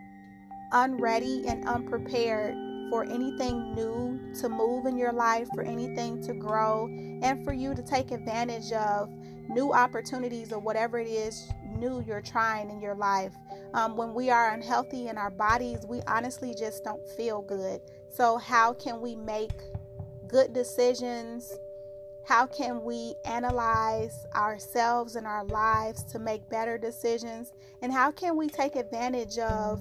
unready 0.73 1.44
and 1.46 1.66
unprepared 1.68 2.54
for 2.90 3.04
anything 3.04 3.75
new 3.75 4.20
to 4.40 4.49
move 4.49 4.87
in 4.87 4.96
your 4.96 5.12
life, 5.12 5.49
for 5.54 5.62
anything 5.62 6.23
to 6.23 6.35
grow, 6.35 6.87
and 7.23 7.44
for 7.44 7.52
you 7.52 7.75
to 7.75 7.82
take 7.82 8.11
advantage 8.11 8.73
of 8.73 9.11
new 9.49 9.73
opportunities 9.73 10.52
or 10.52 10.58
whatever 10.58 10.99
it 10.99 11.08
is 11.08 11.49
new 11.78 12.02
you're 12.06 12.23
trying 12.23 12.70
in 12.70 12.80
your 12.80 12.94
life. 12.94 13.35
Um, 13.75 13.96
when 13.96 14.14
we 14.14 14.30
are 14.30 14.54
unhealthy 14.54 15.08
in 15.08 15.18
our 15.18 15.30
bodies, 15.30 15.80
we 15.88 16.00
honestly 16.06 16.54
just 16.54 16.85
don't 16.85 17.06
feel 17.11 17.42
good. 17.42 17.80
So, 18.11 18.38
how 18.38 18.73
can 18.73 19.00
we 19.00 19.14
make 19.14 19.52
good 20.26 20.52
decisions? 20.52 21.52
How 22.25 22.46
can 22.46 22.82
we 22.82 23.14
analyze 23.25 24.26
ourselves 24.35 25.14
and 25.14 25.26
our 25.26 25.44
lives 25.44 26.02
to 26.04 26.18
make 26.18 26.49
better 26.49 26.76
decisions? 26.76 27.52
And 27.82 27.92
how 27.92 28.11
can 28.11 28.37
we 28.37 28.49
take 28.49 28.75
advantage 28.75 29.38
of 29.38 29.80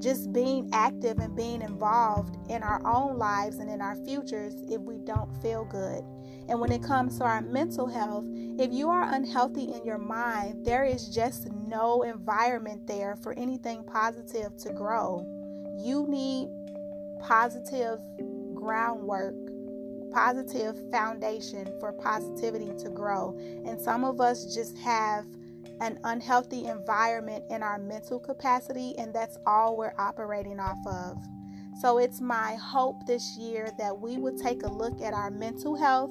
just 0.00 0.32
being 0.32 0.68
active 0.72 1.18
and 1.18 1.36
being 1.36 1.62
involved 1.62 2.36
in 2.50 2.62
our 2.62 2.84
own 2.86 3.18
lives 3.18 3.58
and 3.58 3.70
in 3.70 3.80
our 3.80 3.96
futures 3.96 4.54
if 4.68 4.80
we 4.80 4.98
don't 4.98 5.30
feel 5.42 5.64
good. 5.64 6.04
And 6.48 6.60
when 6.60 6.72
it 6.72 6.82
comes 6.82 7.18
to 7.18 7.24
our 7.24 7.40
mental 7.40 7.86
health, 7.86 8.24
if 8.58 8.72
you 8.72 8.90
are 8.90 9.14
unhealthy 9.14 9.72
in 9.72 9.84
your 9.84 9.98
mind, 9.98 10.64
there 10.64 10.84
is 10.84 11.08
just 11.08 11.48
no 11.50 12.02
environment 12.02 12.86
there 12.86 13.16
for 13.16 13.32
anything 13.38 13.82
positive 13.84 14.56
to 14.58 14.72
grow. 14.72 15.26
You 15.78 16.06
need 16.06 16.48
positive 17.20 18.00
groundwork, 18.54 19.34
positive 20.12 20.78
foundation 20.90 21.66
for 21.80 21.92
positivity 21.92 22.72
to 22.78 22.90
grow. 22.90 23.36
And 23.66 23.80
some 23.80 24.04
of 24.04 24.20
us 24.20 24.54
just 24.54 24.76
have 24.78 25.24
an 25.80 25.98
unhealthy 26.04 26.66
environment 26.66 27.44
in 27.50 27.62
our 27.62 27.78
mental 27.78 28.18
capacity, 28.18 28.94
and 28.98 29.14
that's 29.14 29.38
all 29.46 29.76
we're 29.76 29.94
operating 29.98 30.60
off 30.60 30.78
of. 30.86 31.18
So 31.80 31.98
it's 31.98 32.20
my 32.20 32.54
hope 32.54 33.06
this 33.06 33.36
year 33.36 33.70
that 33.78 33.98
we 33.98 34.16
would 34.16 34.38
take 34.38 34.62
a 34.62 34.72
look 34.72 35.00
at 35.00 35.12
our 35.12 35.30
mental 35.30 35.76
health 35.76 36.10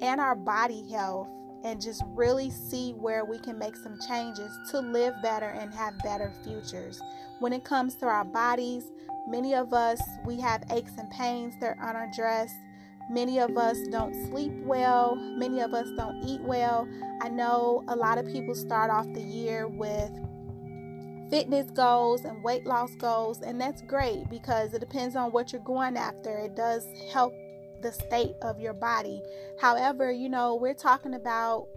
and 0.00 0.20
our 0.20 0.34
body 0.34 0.88
health 0.90 1.28
and 1.64 1.80
just 1.80 2.02
really 2.08 2.50
see 2.50 2.92
where 2.92 3.24
we 3.24 3.38
can 3.38 3.58
make 3.58 3.76
some 3.76 3.98
changes 4.06 4.50
to 4.70 4.80
live 4.80 5.14
better 5.22 5.48
and 5.48 5.72
have 5.72 5.98
better 5.98 6.32
futures. 6.44 7.00
When 7.38 7.52
it 7.52 7.64
comes 7.64 7.94
to 7.96 8.06
our 8.06 8.24
bodies, 8.24 8.90
many 9.28 9.54
of 9.54 9.72
us 9.72 10.00
we 10.24 10.40
have 10.40 10.64
aches 10.70 10.92
and 10.98 11.10
pains 11.10 11.54
that 11.60 11.76
are 11.78 11.88
unaddressed 11.88 12.54
Many 13.08 13.38
of 13.38 13.56
us 13.56 13.78
don't 13.90 14.14
sleep 14.28 14.52
well. 14.64 15.14
Many 15.14 15.60
of 15.60 15.74
us 15.74 15.88
don't 15.96 16.22
eat 16.24 16.40
well. 16.40 16.88
I 17.22 17.28
know 17.28 17.84
a 17.88 17.94
lot 17.94 18.18
of 18.18 18.26
people 18.26 18.54
start 18.54 18.90
off 18.90 19.06
the 19.12 19.22
year 19.22 19.68
with 19.68 20.10
fitness 21.30 21.70
goals 21.70 22.24
and 22.24 22.42
weight 22.42 22.66
loss 22.66 22.94
goals, 22.96 23.42
and 23.42 23.60
that's 23.60 23.82
great 23.82 24.28
because 24.28 24.74
it 24.74 24.80
depends 24.80 25.14
on 25.16 25.30
what 25.30 25.52
you're 25.52 25.62
going 25.62 25.96
after. 25.96 26.36
It 26.38 26.56
does 26.56 26.86
help 27.12 27.32
the 27.80 27.92
state 27.92 28.34
of 28.42 28.58
your 28.58 28.72
body. 28.72 29.22
However, 29.60 30.10
you 30.10 30.28
know, 30.28 30.56
we're 30.56 30.74
talking 30.74 31.14
about 31.14 31.68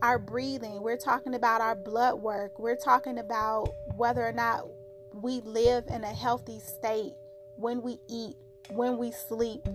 our 0.00 0.18
breathing, 0.18 0.82
we're 0.82 0.96
talking 0.96 1.34
about 1.34 1.60
our 1.60 1.74
blood 1.74 2.20
work, 2.20 2.58
we're 2.58 2.76
talking 2.76 3.18
about 3.18 3.68
whether 3.96 4.26
or 4.26 4.32
not 4.32 4.66
we 5.12 5.40
live 5.42 5.84
in 5.88 6.02
a 6.02 6.12
healthy 6.12 6.58
state 6.58 7.12
when 7.56 7.82
we 7.82 7.98
eat, 8.08 8.36
when 8.70 8.96
we 8.98 9.10
sleep, 9.10 9.68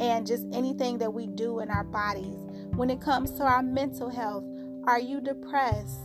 and 0.00 0.26
just 0.26 0.46
anything 0.52 0.98
that 0.98 1.12
we 1.12 1.26
do 1.26 1.60
in 1.60 1.70
our 1.70 1.84
bodies. 1.84 2.38
When 2.74 2.90
it 2.90 3.00
comes 3.00 3.32
to 3.32 3.44
our 3.44 3.62
mental 3.62 4.08
health, 4.08 4.44
are 4.86 4.98
you 4.98 5.20
depressed? 5.20 6.00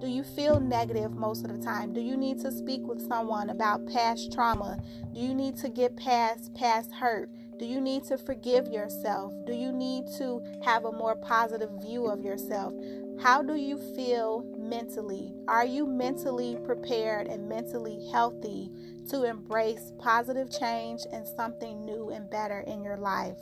Do 0.00 0.08
you 0.08 0.24
feel 0.24 0.58
negative 0.58 1.12
most 1.12 1.44
of 1.44 1.52
the 1.52 1.62
time? 1.62 1.92
Do 1.92 2.00
you 2.00 2.16
need 2.16 2.40
to 2.40 2.50
speak 2.50 2.86
with 2.86 3.06
someone 3.06 3.50
about 3.50 3.86
past 3.86 4.32
trauma? 4.32 4.82
Do 5.12 5.20
you 5.20 5.34
need 5.34 5.58
to 5.58 5.68
get 5.68 5.96
past 5.96 6.54
past 6.54 6.90
hurt? 6.90 7.30
Do 7.58 7.66
you 7.66 7.80
need 7.80 8.04
to 8.04 8.16
forgive 8.16 8.68
yourself? 8.68 9.34
Do 9.46 9.52
you 9.52 9.70
need 9.70 10.06
to 10.16 10.42
have 10.64 10.86
a 10.86 10.92
more 10.92 11.14
positive 11.16 11.70
view 11.82 12.06
of 12.06 12.24
yourself? 12.24 12.72
How 13.20 13.42
do 13.42 13.54
you 13.54 13.76
feel 13.94 14.42
mentally? 14.58 15.34
Are 15.46 15.66
you 15.66 15.86
mentally 15.86 16.56
prepared 16.64 17.26
and 17.26 17.46
mentally 17.50 18.08
healthy 18.10 18.70
to 19.10 19.24
embrace 19.24 19.92
positive 19.98 20.50
change 20.50 21.00
and 21.12 21.26
something 21.26 21.84
new 21.84 22.10
and 22.10 22.30
better 22.30 22.60
in 22.60 22.82
your 22.82 22.96
life. 22.96 23.38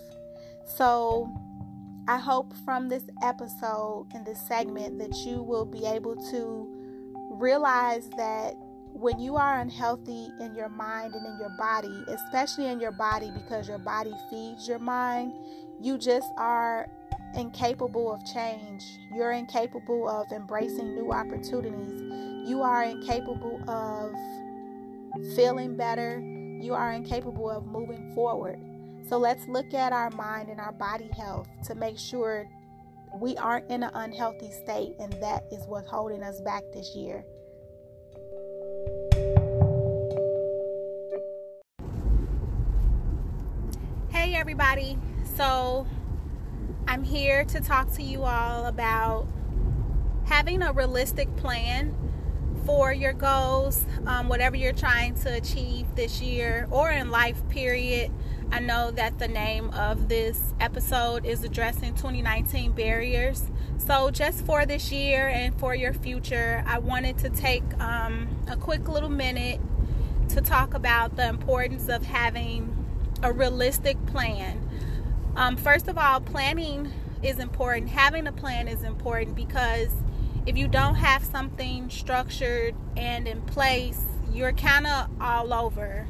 So, 0.64 1.28
I 2.08 2.16
hope 2.16 2.54
from 2.64 2.88
this 2.88 3.04
episode 3.22 4.06
and 4.14 4.24
this 4.24 4.40
segment 4.48 4.98
that 4.98 5.14
you 5.26 5.42
will 5.42 5.66
be 5.66 5.84
able 5.84 6.16
to 6.30 6.66
realize 7.32 8.08
that 8.16 8.54
when 8.92 9.18
you 9.18 9.36
are 9.36 9.60
unhealthy 9.60 10.28
in 10.40 10.54
your 10.54 10.70
mind 10.70 11.14
and 11.14 11.26
in 11.26 11.38
your 11.38 11.54
body, 11.58 12.04
especially 12.08 12.66
in 12.66 12.80
your 12.80 12.92
body 12.92 13.30
because 13.30 13.68
your 13.68 13.78
body 13.78 14.12
feeds 14.30 14.66
your 14.66 14.78
mind, 14.78 15.32
you 15.80 15.98
just 15.98 16.26
are 16.38 16.88
incapable 17.34 18.12
of 18.12 18.24
change. 18.24 18.82
You're 19.14 19.32
incapable 19.32 20.08
of 20.08 20.26
embracing 20.32 20.94
new 20.94 21.12
opportunities. 21.12 22.00
You 22.48 22.62
are 22.62 22.84
incapable 22.84 23.60
of 23.68 24.14
feeling 25.34 25.76
better, 25.76 26.20
you 26.60 26.74
are 26.74 26.92
incapable 26.92 27.50
of 27.50 27.66
moving 27.66 28.12
forward. 28.14 28.58
So 29.08 29.18
let's 29.18 29.46
look 29.48 29.72
at 29.74 29.92
our 29.92 30.10
mind 30.10 30.48
and 30.48 30.60
our 30.60 30.72
body 30.72 31.08
health 31.16 31.48
to 31.64 31.74
make 31.74 31.98
sure 31.98 32.48
we 33.14 33.36
aren't 33.36 33.70
in 33.70 33.82
an 33.82 33.90
unhealthy 33.94 34.50
state, 34.50 34.94
and 34.98 35.12
that 35.14 35.44
is 35.50 35.64
what's 35.66 35.88
holding 35.88 36.22
us 36.22 36.40
back 36.42 36.62
this 36.72 36.94
year. 36.94 37.24
Hey, 44.10 44.34
everybody. 44.34 44.98
So, 45.36 45.86
I'm 46.86 47.02
here 47.02 47.44
to 47.46 47.60
talk 47.60 47.92
to 47.92 48.02
you 48.02 48.24
all 48.24 48.66
about 48.66 49.26
having 50.26 50.62
a 50.62 50.72
realistic 50.72 51.34
plan 51.36 51.94
for 52.68 52.92
your 52.92 53.14
goals, 53.14 53.86
um, 54.06 54.28
whatever 54.28 54.54
you're 54.54 54.74
trying 54.74 55.14
to 55.14 55.32
achieve 55.32 55.86
this 55.94 56.20
year 56.20 56.68
or 56.70 56.90
in 56.90 57.10
life, 57.10 57.40
period. 57.48 58.12
I 58.52 58.60
know 58.60 58.90
that 58.90 59.18
the 59.18 59.26
name 59.26 59.70
of 59.70 60.10
this 60.10 60.38
episode 60.60 61.24
is 61.24 61.42
addressing 61.44 61.94
2019 61.94 62.72
barriers. 62.72 63.42
So, 63.78 64.10
just 64.10 64.44
for 64.44 64.66
this 64.66 64.92
year 64.92 65.28
and 65.28 65.58
for 65.58 65.74
your 65.74 65.94
future, 65.94 66.62
I 66.66 66.78
wanted 66.78 67.16
to 67.20 67.30
take 67.30 67.62
um, 67.80 68.28
a 68.46 68.56
quick 68.56 68.86
little 68.86 69.08
minute 69.08 69.60
to 70.28 70.42
talk 70.42 70.74
about 70.74 71.16
the 71.16 71.26
importance 71.26 71.88
of 71.88 72.04
having 72.04 72.76
a 73.22 73.32
realistic 73.32 73.96
plan. 74.04 74.60
Um, 75.36 75.56
first 75.56 75.88
of 75.88 75.96
all, 75.96 76.20
planning 76.20 76.92
is 77.22 77.38
important. 77.38 77.88
Having 77.88 78.26
a 78.26 78.32
plan 78.32 78.68
is 78.68 78.82
important 78.82 79.34
because 79.34 79.88
if 80.48 80.56
you 80.56 80.66
don't 80.66 80.94
have 80.94 81.22
something 81.22 81.90
structured 81.90 82.74
and 82.96 83.28
in 83.28 83.42
place, 83.42 84.00
you're 84.32 84.54
kind 84.54 84.86
of 84.86 85.10
all 85.20 85.52
over. 85.52 86.08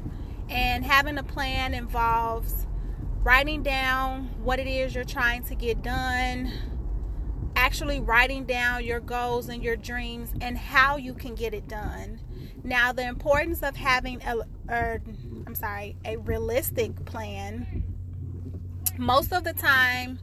And 0.48 0.84
having 0.84 1.18
a 1.18 1.24
plan 1.24 1.74
involves 1.74 2.64
writing 3.24 3.64
down 3.64 4.30
what 4.44 4.60
it 4.60 4.68
is 4.68 4.94
you're 4.94 5.02
trying 5.02 5.42
to 5.46 5.56
get 5.56 5.82
done, 5.82 6.52
actually 7.56 7.98
writing 7.98 8.44
down 8.44 8.84
your 8.84 9.00
goals 9.00 9.48
and 9.48 9.60
your 9.60 9.74
dreams 9.74 10.32
and 10.40 10.56
how 10.56 10.96
you 10.96 11.14
can 11.14 11.34
get 11.34 11.52
it 11.52 11.66
done. 11.66 12.20
Now, 12.62 12.92
the 12.92 13.08
importance 13.08 13.64
of 13.64 13.74
having 13.74 14.22
a, 14.22 14.36
or, 14.72 15.02
I'm 15.48 15.56
sorry, 15.56 15.96
a 16.04 16.16
realistic 16.16 17.04
plan. 17.06 17.82
Most 18.96 19.32
of 19.32 19.42
the 19.42 19.52
time, 19.52 20.20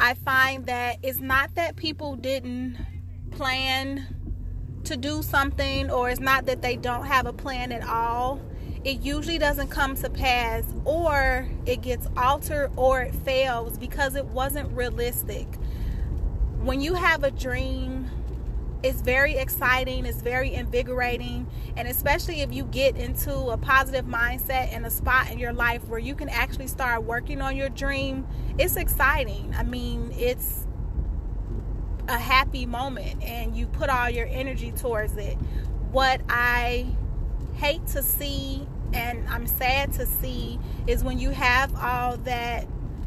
I 0.00 0.14
find 0.14 0.64
that 0.64 1.00
it's 1.02 1.20
not 1.20 1.54
that 1.56 1.76
people 1.76 2.16
didn't 2.16 2.78
plan 3.32 4.06
to 4.84 4.96
do 4.96 5.22
something 5.22 5.90
or 5.90 6.10
it's 6.10 6.20
not 6.20 6.46
that 6.46 6.62
they 6.62 6.76
don't 6.76 7.06
have 7.06 7.26
a 7.26 7.32
plan 7.32 7.72
at 7.72 7.86
all. 7.86 8.40
It 8.84 9.00
usually 9.02 9.38
doesn't 9.38 9.68
come 9.68 9.94
to 9.96 10.10
pass 10.10 10.64
or 10.84 11.48
it 11.66 11.82
gets 11.82 12.08
altered 12.16 12.72
or 12.76 13.02
it 13.02 13.14
fails 13.14 13.78
because 13.78 14.16
it 14.16 14.26
wasn't 14.26 14.72
realistic. 14.76 15.46
When 16.60 16.80
you 16.80 16.94
have 16.94 17.22
a 17.22 17.30
dream, 17.30 18.10
it's 18.82 19.00
very 19.00 19.34
exciting, 19.34 20.04
it's 20.06 20.22
very 20.22 20.52
invigorating, 20.54 21.46
and 21.76 21.86
especially 21.86 22.40
if 22.40 22.52
you 22.52 22.64
get 22.64 22.96
into 22.96 23.32
a 23.32 23.56
positive 23.56 24.06
mindset 24.06 24.74
and 24.74 24.84
a 24.84 24.90
spot 24.90 25.30
in 25.30 25.38
your 25.38 25.52
life 25.52 25.86
where 25.86 26.00
you 26.00 26.16
can 26.16 26.28
actually 26.28 26.66
start 26.66 27.04
working 27.04 27.40
on 27.40 27.56
your 27.56 27.68
dream, 27.68 28.26
it's 28.58 28.76
exciting. 28.76 29.54
I 29.56 29.62
mean, 29.62 30.12
it's 30.16 30.61
a 32.12 32.18
happy 32.18 32.66
moment 32.66 33.22
and 33.22 33.56
you 33.56 33.66
put 33.66 33.88
all 33.88 34.08
your 34.08 34.26
energy 34.26 34.70
towards 34.70 35.16
it. 35.16 35.34
What 35.90 36.20
I 36.28 36.86
hate 37.54 37.86
to 37.88 38.02
see 38.02 38.66
and 38.92 39.26
I'm 39.28 39.46
sad 39.46 39.92
to 39.94 40.06
see 40.06 40.58
is 40.86 41.02
when 41.02 41.18
you 41.18 41.30
have 41.30 41.74
all 41.74 42.18
that 42.18 42.66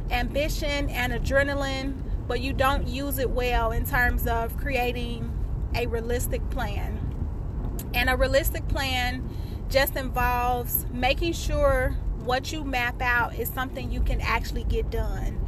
ambition 0.10 0.90
and 0.90 1.14
adrenaline, 1.14 2.02
but 2.28 2.42
you 2.42 2.54
don't 2.54 2.88
use 2.88 3.20
it 3.20 3.30
well 3.30 3.72
in 3.72 3.86
terms 3.86 4.26
of 4.26 4.58
creating 4.58 5.32
a 5.76 5.86
realistic 5.86 6.48
plan. 6.50 7.00
And 7.94 8.10
a 8.10 8.18
realistic 8.18 8.68
plan 8.68 9.30
just 9.70 9.96
involves 9.96 10.86
making 10.92 11.34
sure 11.34 11.96
what 12.24 12.52
you 12.52 12.64
map 12.64 13.02
out 13.02 13.36
is 13.36 13.50
something 13.50 13.92
you 13.92 14.02
can 14.02 14.20
actually 14.22 14.64
get 14.64 14.90
done. 14.90 15.45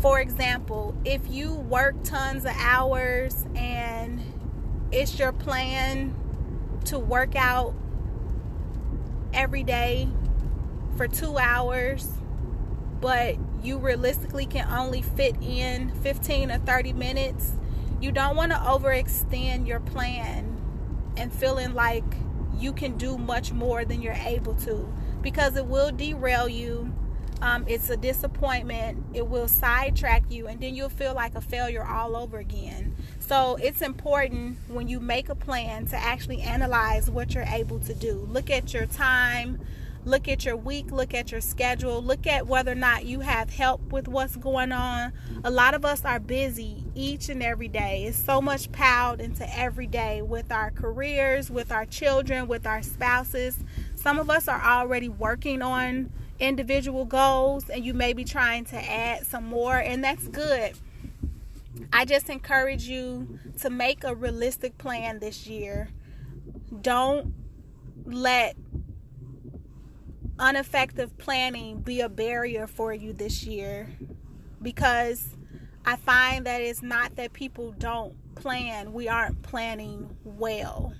For 0.00 0.18
example, 0.18 0.94
if 1.04 1.20
you 1.28 1.52
work 1.52 1.94
tons 2.04 2.46
of 2.46 2.52
hours 2.56 3.44
and 3.54 4.22
it's 4.90 5.18
your 5.18 5.32
plan 5.32 6.14
to 6.86 6.98
work 6.98 7.36
out 7.36 7.74
every 9.34 9.62
day 9.62 10.08
for 10.96 11.06
two 11.06 11.36
hours, 11.36 12.08
but 13.00 13.36
you 13.62 13.76
realistically 13.76 14.46
can 14.46 14.66
only 14.70 15.02
fit 15.02 15.36
in 15.42 15.90
15 16.00 16.50
or 16.50 16.58
30 16.58 16.94
minutes, 16.94 17.52
you 18.00 18.10
don't 18.10 18.36
want 18.36 18.52
to 18.52 18.58
overextend 18.58 19.66
your 19.66 19.80
plan 19.80 20.56
and 21.18 21.30
feeling 21.30 21.74
like 21.74 22.04
you 22.58 22.72
can 22.72 22.96
do 22.96 23.18
much 23.18 23.52
more 23.52 23.84
than 23.84 24.00
you're 24.00 24.14
able 24.14 24.54
to 24.54 24.90
because 25.20 25.56
it 25.56 25.66
will 25.66 25.90
derail 25.90 26.48
you. 26.48 26.90
Um, 27.42 27.64
it's 27.66 27.88
a 27.88 27.96
disappointment. 27.96 29.02
It 29.14 29.26
will 29.26 29.48
sidetrack 29.48 30.30
you, 30.30 30.46
and 30.46 30.60
then 30.60 30.74
you'll 30.74 30.90
feel 30.90 31.14
like 31.14 31.34
a 31.34 31.40
failure 31.40 31.86
all 31.86 32.16
over 32.16 32.38
again. 32.38 32.94
So, 33.18 33.56
it's 33.56 33.80
important 33.80 34.58
when 34.68 34.88
you 34.88 35.00
make 35.00 35.28
a 35.28 35.34
plan 35.34 35.86
to 35.86 35.96
actually 35.96 36.42
analyze 36.42 37.10
what 37.10 37.34
you're 37.34 37.44
able 37.44 37.78
to 37.80 37.94
do. 37.94 38.26
Look 38.30 38.50
at 38.50 38.74
your 38.74 38.86
time, 38.86 39.58
look 40.04 40.28
at 40.28 40.44
your 40.44 40.56
week, 40.56 40.90
look 40.90 41.14
at 41.14 41.30
your 41.30 41.40
schedule, 41.40 42.02
look 42.02 42.26
at 42.26 42.46
whether 42.46 42.72
or 42.72 42.76
not 42.76 43.06
you 43.06 43.20
have 43.20 43.50
help 43.50 43.92
with 43.92 44.08
what's 44.08 44.36
going 44.36 44.72
on. 44.72 45.12
A 45.44 45.50
lot 45.50 45.74
of 45.74 45.84
us 45.84 46.04
are 46.04 46.20
busy 46.20 46.84
each 46.94 47.28
and 47.28 47.42
every 47.42 47.68
day. 47.68 48.04
It's 48.04 48.22
so 48.22 48.40
much 48.40 48.72
piled 48.72 49.20
into 49.20 49.48
every 49.58 49.86
day 49.86 50.22
with 50.22 50.50
our 50.52 50.70
careers, 50.70 51.50
with 51.50 51.72
our 51.72 51.86
children, 51.86 52.48
with 52.48 52.66
our 52.66 52.82
spouses. 52.82 53.58
Some 53.94 54.18
of 54.18 54.30
us 54.30 54.48
are 54.48 54.62
already 54.62 55.08
working 55.08 55.62
on 55.62 56.10
individual 56.40 57.04
goals 57.04 57.68
and 57.68 57.84
you 57.84 57.94
may 57.94 58.12
be 58.12 58.24
trying 58.24 58.64
to 58.66 58.76
add 58.76 59.26
some 59.26 59.44
more, 59.44 59.76
and 59.76 60.02
that's 60.02 60.26
good. 60.28 60.72
I 61.92 62.04
just 62.04 62.28
encourage 62.28 62.84
you 62.84 63.38
to 63.60 63.70
make 63.70 64.04
a 64.04 64.14
realistic 64.14 64.78
plan 64.78 65.18
this 65.20 65.46
year. 65.46 65.90
Don't 66.80 67.34
let 68.04 68.56
ineffective 70.40 71.16
planning 71.18 71.80
be 71.80 72.00
a 72.00 72.08
barrier 72.08 72.66
for 72.66 72.94
you 72.94 73.12
this 73.12 73.44
year 73.44 73.88
because 74.62 75.36
I 75.84 75.96
find 75.96 76.46
that 76.46 76.60
it's 76.60 76.82
not 76.82 77.16
that 77.16 77.32
people 77.32 77.72
don't 77.72 78.14
plan, 78.34 78.92
we 78.92 79.08
aren't 79.08 79.42
planning 79.42 80.16
well. 80.24 80.94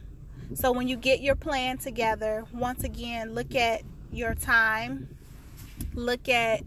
So 0.55 0.73
when 0.73 0.89
you 0.89 0.97
get 0.97 1.21
your 1.21 1.37
plan 1.37 1.79
together, 1.79 2.45
once 2.53 2.85
again, 2.85 3.35
look 3.35 3.55
at 3.55 3.83
your 4.11 4.35
time, 4.35 5.09
look 5.95 6.29
at 6.29 6.63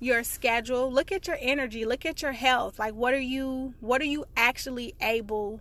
your 0.00 0.22
schedule, 0.22 0.92
look 0.92 1.10
at 1.10 1.26
your 1.26 1.38
energy, 1.40 1.84
look 1.84 2.04
at 2.04 2.22
your 2.22 2.32
health. 2.32 2.78
Like 2.78 2.94
what 2.94 3.14
are 3.14 3.20
you 3.20 3.74
what 3.80 4.00
are 4.00 4.06
you 4.06 4.26
actually 4.36 4.94
able 5.00 5.60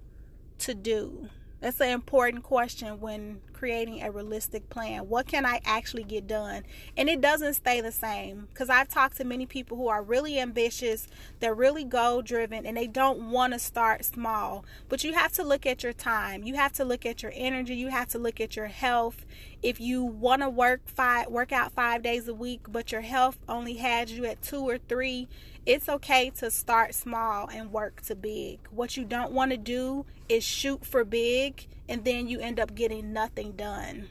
to 0.59 0.73
do? 0.73 1.29
That's 1.63 1.79
an 1.79 1.91
important 1.91 2.43
question 2.43 2.99
when 2.99 3.39
creating 3.53 4.03
a 4.03 4.11
realistic 4.11 4.69
plan. 4.69 5.07
What 5.07 5.27
can 5.27 5.45
I 5.45 5.61
actually 5.63 6.03
get 6.03 6.27
done? 6.27 6.63
And 6.97 7.07
it 7.07 7.21
doesn't 7.21 7.53
stay 7.53 7.79
the 7.79 7.93
same 7.93 8.49
because 8.51 8.69
I've 8.69 8.89
talked 8.89 9.15
to 9.15 9.23
many 9.23 9.45
people 9.45 9.77
who 9.77 9.87
are 9.87 10.03
really 10.03 10.37
ambitious, 10.37 11.07
they're 11.39 11.55
really 11.55 11.85
goal 11.85 12.21
driven, 12.21 12.65
and 12.65 12.75
they 12.75 12.87
don't 12.87 13.31
want 13.31 13.53
to 13.53 13.59
start 13.59 14.03
small. 14.03 14.65
But 14.89 15.05
you 15.05 15.13
have 15.13 15.31
to 15.33 15.43
look 15.43 15.65
at 15.65 15.83
your 15.83 15.93
time, 15.93 16.43
you 16.43 16.55
have 16.55 16.73
to 16.73 16.83
look 16.83 17.05
at 17.05 17.23
your 17.23 17.31
energy, 17.33 17.75
you 17.75 17.87
have 17.87 18.09
to 18.09 18.19
look 18.19 18.41
at 18.41 18.57
your 18.57 18.67
health. 18.67 19.25
If 19.63 19.79
you 19.79 20.03
want 20.03 20.41
to 20.41 20.49
work 20.49 20.81
five, 20.89 21.29
work 21.29 21.53
out 21.53 21.71
five 21.71 22.03
days 22.03 22.27
a 22.27 22.33
week, 22.33 22.65
but 22.69 22.91
your 22.91 22.99
health 22.99 23.37
only 23.47 23.75
has 23.75 24.11
you 24.11 24.25
at 24.25 24.41
two 24.41 24.59
or 24.59 24.77
three, 24.77 25.29
it's 25.65 25.87
okay 25.87 26.29
to 26.31 26.51
start 26.51 26.93
small 26.93 27.47
and 27.47 27.71
work 27.71 28.01
to 28.01 28.15
big. 28.15 28.59
What 28.71 28.97
you 28.97 29.05
don't 29.05 29.31
want 29.31 29.51
to 29.51 29.57
do 29.57 30.05
is 30.27 30.43
shoot 30.43 30.85
for 30.85 31.05
big 31.05 31.65
and 31.87 32.03
then 32.03 32.27
you 32.27 32.41
end 32.41 32.59
up 32.59 32.75
getting 32.75 33.13
nothing 33.13 33.53
done. 33.53 34.09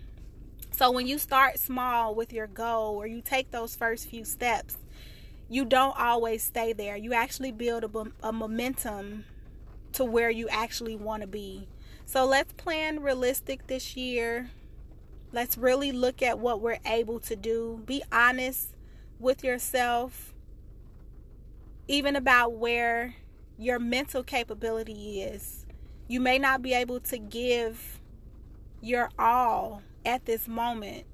So 0.70 0.90
when 0.90 1.06
you 1.06 1.18
start 1.18 1.58
small 1.58 2.14
with 2.14 2.32
your 2.32 2.46
goal 2.46 2.96
or 2.96 3.06
you 3.06 3.20
take 3.20 3.50
those 3.50 3.76
first 3.76 4.08
few 4.08 4.24
steps, 4.24 4.78
you 5.50 5.66
don't 5.66 5.98
always 5.98 6.42
stay 6.42 6.72
there. 6.72 6.96
You 6.96 7.12
actually 7.12 7.52
build 7.52 7.84
a, 7.84 8.26
a 8.26 8.32
momentum 8.32 9.26
to 9.92 10.02
where 10.06 10.30
you 10.30 10.48
actually 10.48 10.96
want 10.96 11.20
to 11.20 11.28
be. 11.28 11.68
So 12.06 12.24
let's 12.24 12.54
plan 12.54 13.00
realistic 13.00 13.66
this 13.66 13.98
year. 13.98 14.48
Let's 15.32 15.56
really 15.56 15.92
look 15.92 16.22
at 16.22 16.38
what 16.38 16.60
we're 16.60 16.80
able 16.84 17.18
to 17.20 17.36
do. 17.36 17.82
Be 17.86 18.02
honest 18.12 18.74
with 19.18 19.42
yourself 19.42 20.32
even 21.88 22.16
about 22.16 22.54
where 22.54 23.14
your 23.58 23.78
mental 23.78 24.22
capability 24.22 25.22
is. 25.22 25.66
You 26.08 26.20
may 26.20 26.38
not 26.38 26.62
be 26.62 26.74
able 26.74 27.00
to 27.00 27.18
give 27.18 28.00
your 28.80 29.10
all 29.18 29.82
at 30.04 30.24
this 30.24 30.48
moment, 30.48 31.04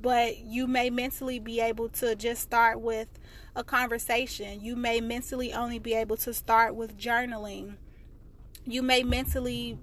but 0.00 0.38
you 0.38 0.66
may 0.66 0.90
mentally 0.90 1.38
be 1.38 1.60
able 1.60 1.88
to 1.88 2.14
just 2.14 2.42
start 2.42 2.80
with 2.80 3.08
a 3.54 3.64
conversation. 3.64 4.60
You 4.60 4.76
may 4.76 5.00
mentally 5.00 5.52
only 5.52 5.78
be 5.78 5.94
able 5.94 6.16
to 6.18 6.32
start 6.32 6.74
with 6.74 6.98
journaling. 6.98 7.74
You 8.64 8.82
may 8.82 9.02
mentally 9.02 9.78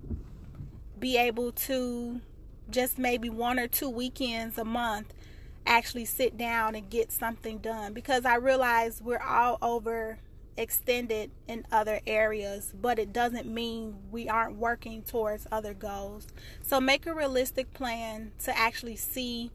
be 0.99 1.17
able 1.17 1.51
to 1.51 2.21
just 2.69 2.97
maybe 2.97 3.29
one 3.29 3.59
or 3.59 3.67
two 3.67 3.89
weekends 3.89 4.57
a 4.57 4.65
month 4.65 5.13
actually 5.65 6.05
sit 6.05 6.37
down 6.37 6.75
and 6.75 6.89
get 6.89 7.11
something 7.11 7.57
done 7.57 7.93
because 7.93 8.25
I 8.25 8.35
realize 8.35 9.01
we're 9.01 9.21
all 9.21 9.57
over 9.61 10.19
extended 10.57 11.29
in 11.47 11.65
other 11.71 12.01
areas, 12.07 12.73
but 12.81 12.97
it 12.97 13.13
doesn't 13.13 13.47
mean 13.47 13.95
we 14.11 14.27
aren't 14.27 14.55
working 14.55 15.03
towards 15.03 15.45
other 15.51 15.73
goals. 15.73 16.27
So 16.61 16.81
make 16.81 17.05
a 17.05 17.13
realistic 17.13 17.73
plan 17.73 18.31
to 18.39 18.57
actually 18.57 18.95
see 18.95 19.51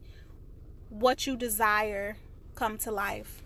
what 0.89 1.27
you 1.27 1.35
desire 1.35 2.17
come 2.55 2.77
to 2.79 2.91
life. 2.91 3.43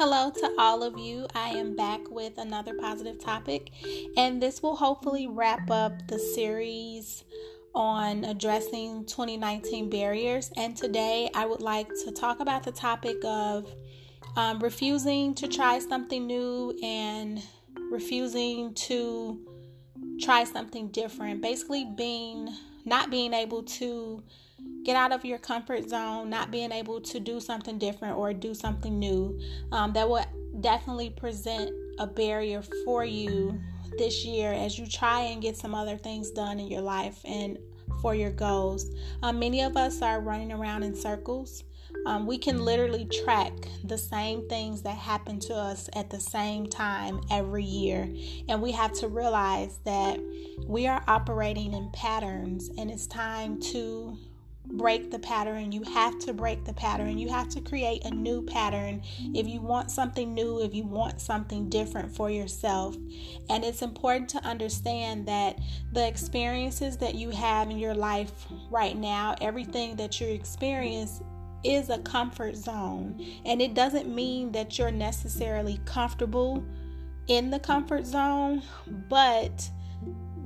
Hello 0.00 0.30
to 0.30 0.54
all 0.56 0.82
of 0.82 0.98
you. 0.98 1.26
I 1.34 1.50
am 1.50 1.76
back 1.76 2.10
with 2.10 2.38
another 2.38 2.72
positive 2.72 3.22
topic, 3.22 3.70
and 4.16 4.42
this 4.42 4.62
will 4.62 4.74
hopefully 4.74 5.26
wrap 5.26 5.70
up 5.70 6.08
the 6.08 6.18
series 6.18 7.24
on 7.74 8.24
addressing 8.24 9.04
2019 9.04 9.90
barriers. 9.90 10.50
And 10.56 10.74
today 10.74 11.28
I 11.34 11.44
would 11.44 11.60
like 11.60 11.88
to 12.06 12.12
talk 12.12 12.40
about 12.40 12.62
the 12.62 12.72
topic 12.72 13.18
of 13.26 13.70
um, 14.36 14.60
refusing 14.60 15.34
to 15.34 15.46
try 15.46 15.78
something 15.78 16.26
new 16.26 16.74
and 16.82 17.42
refusing 17.90 18.72
to 18.72 19.38
try 20.18 20.44
something 20.44 20.88
different. 20.88 21.42
Basically, 21.42 21.84
being 21.84 22.48
not 22.86 23.10
being 23.10 23.34
able 23.34 23.64
to 23.64 24.22
get 24.84 24.96
out 24.96 25.12
of 25.12 25.24
your 25.24 25.38
comfort 25.38 25.88
zone, 25.88 26.30
not 26.30 26.50
being 26.50 26.72
able 26.72 27.00
to 27.00 27.20
do 27.20 27.40
something 27.40 27.78
different 27.78 28.16
or 28.16 28.32
do 28.32 28.54
something 28.54 28.98
new, 28.98 29.38
um, 29.72 29.92
that 29.92 30.08
will 30.08 30.24
definitely 30.60 31.10
present 31.10 31.70
a 31.98 32.06
barrier 32.06 32.62
for 32.84 33.04
you 33.04 33.60
this 33.98 34.24
year 34.24 34.52
as 34.52 34.78
you 34.78 34.86
try 34.86 35.20
and 35.20 35.42
get 35.42 35.56
some 35.56 35.74
other 35.74 35.96
things 35.96 36.30
done 36.30 36.58
in 36.58 36.68
your 36.68 36.80
life. 36.80 37.20
And 37.24 37.58
for 38.00 38.14
your 38.14 38.30
goals. 38.30 38.90
Um, 39.22 39.38
many 39.38 39.62
of 39.62 39.76
us 39.76 40.02
are 40.02 40.20
running 40.20 40.52
around 40.52 40.82
in 40.82 40.94
circles. 40.94 41.64
Um, 42.06 42.26
we 42.26 42.38
can 42.38 42.64
literally 42.64 43.04
track 43.24 43.52
the 43.84 43.98
same 43.98 44.48
things 44.48 44.82
that 44.82 44.96
happen 44.96 45.38
to 45.40 45.54
us 45.54 45.90
at 45.94 46.08
the 46.08 46.20
same 46.20 46.66
time 46.66 47.20
every 47.30 47.64
year. 47.64 48.08
And 48.48 48.62
we 48.62 48.72
have 48.72 48.92
to 48.94 49.08
realize 49.08 49.80
that 49.84 50.20
we 50.66 50.86
are 50.86 51.02
operating 51.08 51.74
in 51.74 51.90
patterns, 51.92 52.70
and 52.78 52.90
it's 52.90 53.06
time 53.06 53.60
to 53.72 54.16
break 54.72 55.10
the 55.10 55.18
pattern. 55.18 55.72
You 55.72 55.82
have 55.82 56.18
to 56.20 56.32
break 56.32 56.64
the 56.64 56.72
pattern. 56.72 57.18
You 57.18 57.28
have 57.28 57.48
to 57.50 57.60
create 57.60 58.04
a 58.04 58.10
new 58.10 58.42
pattern 58.42 59.02
if 59.34 59.46
you 59.46 59.60
want 59.60 59.90
something 59.90 60.32
new, 60.34 60.60
if 60.62 60.74
you 60.74 60.84
want 60.84 61.20
something 61.20 61.68
different 61.68 62.14
for 62.14 62.30
yourself. 62.30 62.96
And 63.48 63.64
it's 63.64 63.82
important 63.82 64.28
to 64.30 64.44
understand 64.44 65.26
that 65.26 65.58
the 65.92 66.06
experiences 66.06 66.96
that 66.98 67.14
you 67.14 67.30
have 67.30 67.70
in 67.70 67.78
your 67.78 67.94
life 67.94 68.46
right 68.70 68.96
now, 68.96 69.34
everything 69.40 69.96
that 69.96 70.20
you 70.20 70.28
experience 70.28 71.20
is 71.64 71.90
a 71.90 71.98
comfort 71.98 72.56
zone. 72.56 73.24
And 73.44 73.60
it 73.60 73.74
doesn't 73.74 74.12
mean 74.12 74.52
that 74.52 74.78
you're 74.78 74.90
necessarily 74.90 75.80
comfortable 75.84 76.64
in 77.26 77.50
the 77.50 77.60
comfort 77.60 78.06
zone, 78.06 78.62
but 79.08 79.70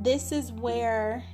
this 0.01 0.33
is 0.33 0.53
where 0.53 1.25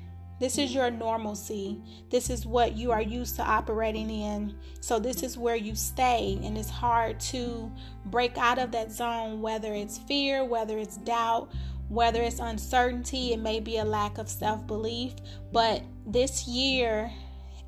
this 0.40 0.56
is 0.56 0.74
your 0.74 0.90
normalcy. 0.90 1.82
This 2.10 2.30
is 2.30 2.46
what 2.46 2.76
you 2.76 2.90
are 2.92 3.02
used 3.02 3.36
to 3.36 3.42
operating 3.42 4.10
in. 4.10 4.54
So, 4.80 4.98
this 4.98 5.22
is 5.22 5.36
where 5.36 5.54
you 5.54 5.74
stay, 5.74 6.40
and 6.42 6.56
it's 6.56 6.70
hard 6.70 7.20
to 7.20 7.70
break 8.06 8.38
out 8.38 8.58
of 8.58 8.72
that 8.72 8.90
zone, 8.90 9.42
whether 9.42 9.74
it's 9.74 9.98
fear, 9.98 10.42
whether 10.44 10.78
it's 10.78 10.96
doubt, 10.96 11.52
whether 11.90 12.22
it's 12.22 12.38
uncertainty, 12.38 13.34
it 13.34 13.40
may 13.40 13.60
be 13.60 13.76
a 13.76 13.84
lack 13.84 14.16
of 14.16 14.28
self 14.28 14.66
belief. 14.66 15.12
But 15.52 15.82
this 16.06 16.48
year, 16.48 17.12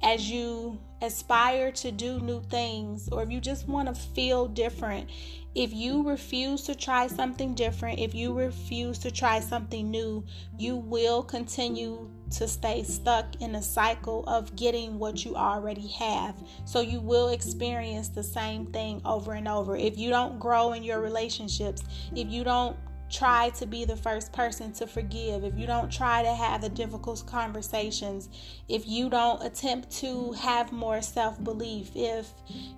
as 0.03 0.31
you 0.31 0.81
aspire 1.03 1.73
to 1.73 1.91
do 1.91 2.21
new 2.21 2.41
things, 2.45 3.09
or 3.11 3.23
if 3.23 3.31
you 3.31 3.41
just 3.41 3.69
want 3.69 3.89
to 3.89 3.95
feel 3.95 4.47
different, 4.47 5.11
if 5.55 5.75
you 5.75 6.09
refuse 6.09 6.63
to 6.63 6.75
try 6.75 7.07
something 7.07 7.55
different, 7.55 7.99
if 7.99 8.15
you 8.15 8.33
refuse 8.33 8.99
to 9.01 9.11
try 9.11 9.39
something 9.41 9.91
new, 9.91 10.25
you 10.59 10.77
will 10.77 11.23
continue 11.23 12.09
to 12.31 12.49
stay 12.49 12.83
stuck 12.83 13.27
in 13.43 13.57
a 13.57 13.63
cycle 13.63 14.25
of 14.27 14.57
getting 14.57 14.99
what 14.99 15.25
you 15.25 15.37
already 15.37 15.89
have. 15.89 16.35
So 16.65 16.81
you 16.81 17.01
will 17.01 17.29
experience 17.29 18.09
the 18.09 18.23
same 18.23 18.67
thing 18.67 19.03
over 19.05 19.33
and 19.33 19.47
over. 19.47 19.77
If 19.77 19.99
you 19.99 20.09
don't 20.09 20.39
grow 20.39 20.73
in 20.73 20.83
your 20.83 21.01
relationships, 21.01 21.83
if 22.17 22.31
you 22.31 22.45
don't 22.45 22.77
try 23.13 23.51
to 23.51 23.67
be 23.67 23.85
the 23.85 23.97
first 23.97 24.33
person 24.33 24.73
to 24.73 24.87
forgive, 24.87 25.45
if 25.45 25.57
you 25.57 25.67
don't 25.67 25.93
try 25.93 26.23
to 26.23 26.35
have 26.35 26.63
the 26.63 26.69
difficult 26.69 27.25
conversations, 27.27 28.29
if 28.69 28.89
you 28.89 29.11
don't 29.11 29.43
attempt 29.45 29.91
to 29.91 30.33
have 30.33 30.73
more 30.73 31.03
self 31.03 31.43
belief, 31.45 31.91
if 31.95 32.33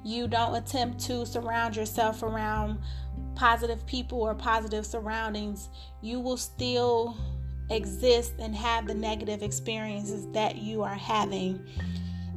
you 0.05 0.27
don't 0.27 0.55
attempt 0.55 0.99
to 1.07 1.25
surround 1.25 1.77
yourself 1.77 2.23
around 2.23 2.79
positive 3.37 3.87
people 3.87 4.20
or 4.20 4.35
positive 4.35 4.85
surroundings, 4.85 5.68
you 6.03 6.18
will 6.20 6.37
still 6.37 7.16
exist 7.70 8.35
and 8.38 8.55
have 8.55 8.87
the 8.87 8.94
negative 8.94 9.42
experiences 9.42 10.27
that 10.33 10.57
you 10.57 10.83
are 10.83 10.94
having 10.94 11.64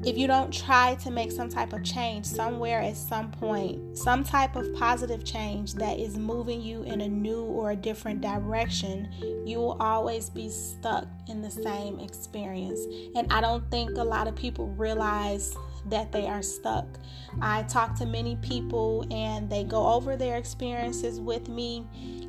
if 0.06 0.18
you 0.18 0.28
don't 0.28 0.54
try 0.54 0.96
to 0.96 1.12
make 1.12 1.32
some 1.32 1.50
type 1.50 1.74
of 1.74 1.84
change 1.84 2.26
somewhere 2.26 2.82
at 2.82 2.96
some 2.96 3.32
point, 3.32 3.98
some 3.98 4.24
type 4.24 4.56
of 4.56 4.74
positive 4.76 5.26
change 5.26 5.74
that 5.76 6.00
is 6.00 6.18
moving 6.18 6.62
you 6.62 6.84
in 6.84 7.02
a 7.02 7.08
new 7.08 7.42
or 7.42 7.72
a 7.72 7.76
different 7.76 8.22
direction, 8.22 9.10
you 9.46 9.58
will 9.58 9.78
always 9.80 10.30
be 10.30 10.50
stuck 10.50 11.08
in 11.28 11.42
the 11.42 11.50
same 11.50 12.00
experience. 12.00 12.80
And 13.16 13.32
I 13.34 13.42
don't 13.42 13.70
think 13.72 13.98
a 13.98 14.04
lot 14.04 14.28
of 14.28 14.36
people 14.36 14.68
realize 14.70 15.56
that 15.90 16.12
they 16.12 16.28
are 16.28 16.42
stuck. 16.42 16.86
I 17.42 17.64
talk 17.64 17.96
to 17.96 18.06
many 18.06 18.36
people 18.38 19.06
and 19.10 19.50
they 19.50 19.64
go 19.64 19.88
over 19.88 20.16
their 20.16 20.38
experiences 20.38 21.20
with 21.20 21.50
me, 21.50 21.88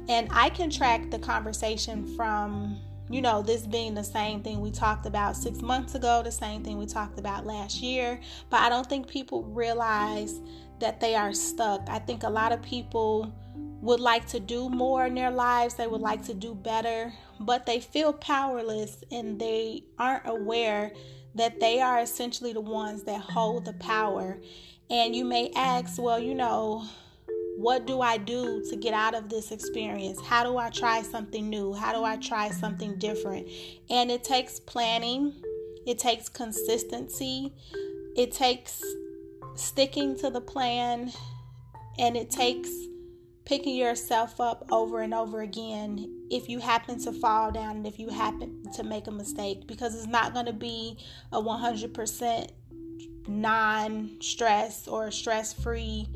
and 0.08 0.28
I 0.30 0.48
can 0.48 0.70
track 0.70 1.10
the 1.10 1.18
conversation 1.18 2.06
from 2.16 2.80
you 3.10 3.22
know, 3.22 3.42
this 3.42 3.66
being 3.66 3.94
the 3.94 4.04
same 4.04 4.42
thing 4.42 4.60
we 4.60 4.70
talked 4.70 5.06
about 5.06 5.36
six 5.36 5.62
months 5.62 5.94
ago, 5.94 6.22
the 6.22 6.32
same 6.32 6.62
thing 6.62 6.78
we 6.78 6.86
talked 6.86 7.18
about 7.18 7.46
last 7.46 7.80
year. 7.80 8.20
But 8.50 8.60
I 8.60 8.68
don't 8.68 8.88
think 8.88 9.08
people 9.08 9.44
realize 9.44 10.40
that 10.80 11.00
they 11.00 11.14
are 11.14 11.32
stuck. 11.32 11.88
I 11.88 11.98
think 11.98 12.22
a 12.22 12.28
lot 12.28 12.52
of 12.52 12.62
people 12.62 13.32
would 13.80 14.00
like 14.00 14.26
to 14.28 14.40
do 14.40 14.68
more 14.68 15.06
in 15.06 15.14
their 15.14 15.30
lives, 15.30 15.74
they 15.74 15.86
would 15.86 16.00
like 16.00 16.24
to 16.24 16.34
do 16.34 16.54
better, 16.54 17.12
but 17.40 17.64
they 17.64 17.80
feel 17.80 18.12
powerless 18.12 19.04
and 19.12 19.40
they 19.40 19.84
aren't 19.98 20.26
aware 20.26 20.92
that 21.34 21.60
they 21.60 21.80
are 21.80 22.00
essentially 22.00 22.52
the 22.52 22.60
ones 22.60 23.04
that 23.04 23.20
hold 23.20 23.64
the 23.64 23.72
power. 23.74 24.38
And 24.90 25.14
you 25.14 25.24
may 25.24 25.52
ask, 25.54 26.00
well, 26.00 26.18
you 26.18 26.34
know, 26.34 26.84
what 27.58 27.88
do 27.88 28.00
I 28.00 28.18
do 28.18 28.62
to 28.70 28.76
get 28.76 28.94
out 28.94 29.16
of 29.16 29.28
this 29.28 29.50
experience? 29.50 30.20
How 30.20 30.44
do 30.44 30.58
I 30.58 30.70
try 30.70 31.02
something 31.02 31.50
new? 31.50 31.72
How 31.72 31.92
do 31.92 32.04
I 32.04 32.16
try 32.16 32.50
something 32.50 32.96
different? 32.98 33.48
And 33.90 34.12
it 34.12 34.22
takes 34.22 34.60
planning, 34.60 35.34
it 35.84 35.98
takes 35.98 36.28
consistency, 36.28 37.52
it 38.16 38.30
takes 38.30 38.80
sticking 39.56 40.16
to 40.18 40.30
the 40.30 40.40
plan, 40.40 41.10
and 41.98 42.16
it 42.16 42.30
takes 42.30 42.70
picking 43.44 43.74
yourself 43.74 44.40
up 44.40 44.64
over 44.70 45.00
and 45.00 45.12
over 45.12 45.40
again 45.40 46.28
if 46.30 46.48
you 46.48 46.60
happen 46.60 47.00
to 47.00 47.10
fall 47.10 47.50
down 47.50 47.78
and 47.78 47.86
if 47.88 47.98
you 47.98 48.08
happen 48.08 48.62
to 48.76 48.84
make 48.84 49.08
a 49.08 49.10
mistake 49.10 49.66
because 49.66 49.96
it's 49.96 50.06
not 50.06 50.32
going 50.32 50.46
to 50.46 50.52
be 50.52 50.96
a 51.32 51.42
100% 51.42 52.50
non 53.26 54.10
stress 54.20 54.86
or 54.86 55.10
stress 55.10 55.52
free 55.52 56.06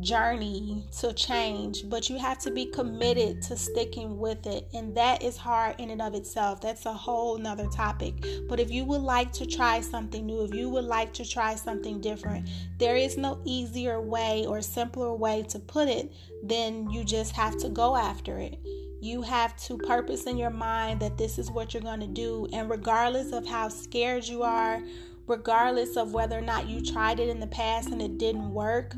journey 0.00 0.86
to 1.00 1.12
change, 1.12 1.88
but 1.88 2.08
you 2.08 2.18
have 2.18 2.38
to 2.40 2.50
be 2.50 2.66
committed 2.66 3.42
to 3.42 3.56
sticking 3.56 4.18
with 4.18 4.46
it. 4.46 4.68
And 4.74 4.96
that 4.96 5.22
is 5.22 5.36
hard 5.36 5.76
in 5.78 5.90
and 5.90 6.02
of 6.02 6.14
itself. 6.14 6.60
That's 6.60 6.86
a 6.86 6.92
whole 6.92 7.38
nother 7.38 7.66
topic. 7.68 8.14
But 8.48 8.60
if 8.60 8.70
you 8.70 8.84
would 8.84 9.02
like 9.02 9.32
to 9.34 9.46
try 9.46 9.80
something 9.80 10.26
new, 10.26 10.44
if 10.44 10.54
you 10.54 10.68
would 10.68 10.84
like 10.84 11.12
to 11.14 11.28
try 11.28 11.54
something 11.54 12.00
different, 12.00 12.48
there 12.78 12.96
is 12.96 13.16
no 13.16 13.40
easier 13.44 14.00
way 14.00 14.46
or 14.46 14.62
simpler 14.62 15.14
way 15.14 15.42
to 15.48 15.58
put 15.58 15.88
it 15.88 16.12
than 16.42 16.90
you 16.90 17.04
just 17.04 17.32
have 17.32 17.58
to 17.58 17.68
go 17.68 17.96
after 17.96 18.38
it. 18.38 18.58
You 19.02 19.22
have 19.22 19.56
to 19.64 19.78
purpose 19.78 20.24
in 20.24 20.36
your 20.36 20.50
mind 20.50 21.00
that 21.00 21.16
this 21.16 21.38
is 21.38 21.50
what 21.50 21.72
you're 21.72 21.82
going 21.82 22.00
to 22.00 22.06
do. 22.06 22.48
And 22.52 22.68
regardless 22.68 23.32
of 23.32 23.46
how 23.46 23.68
scared 23.68 24.26
you 24.26 24.42
are, 24.42 24.82
regardless 25.26 25.96
of 25.96 26.12
whether 26.12 26.36
or 26.36 26.42
not 26.42 26.68
you 26.68 26.84
tried 26.84 27.20
it 27.20 27.28
in 27.28 27.40
the 27.40 27.46
past 27.46 27.88
and 27.88 28.02
it 28.02 28.18
didn't 28.18 28.52
work, 28.52 28.94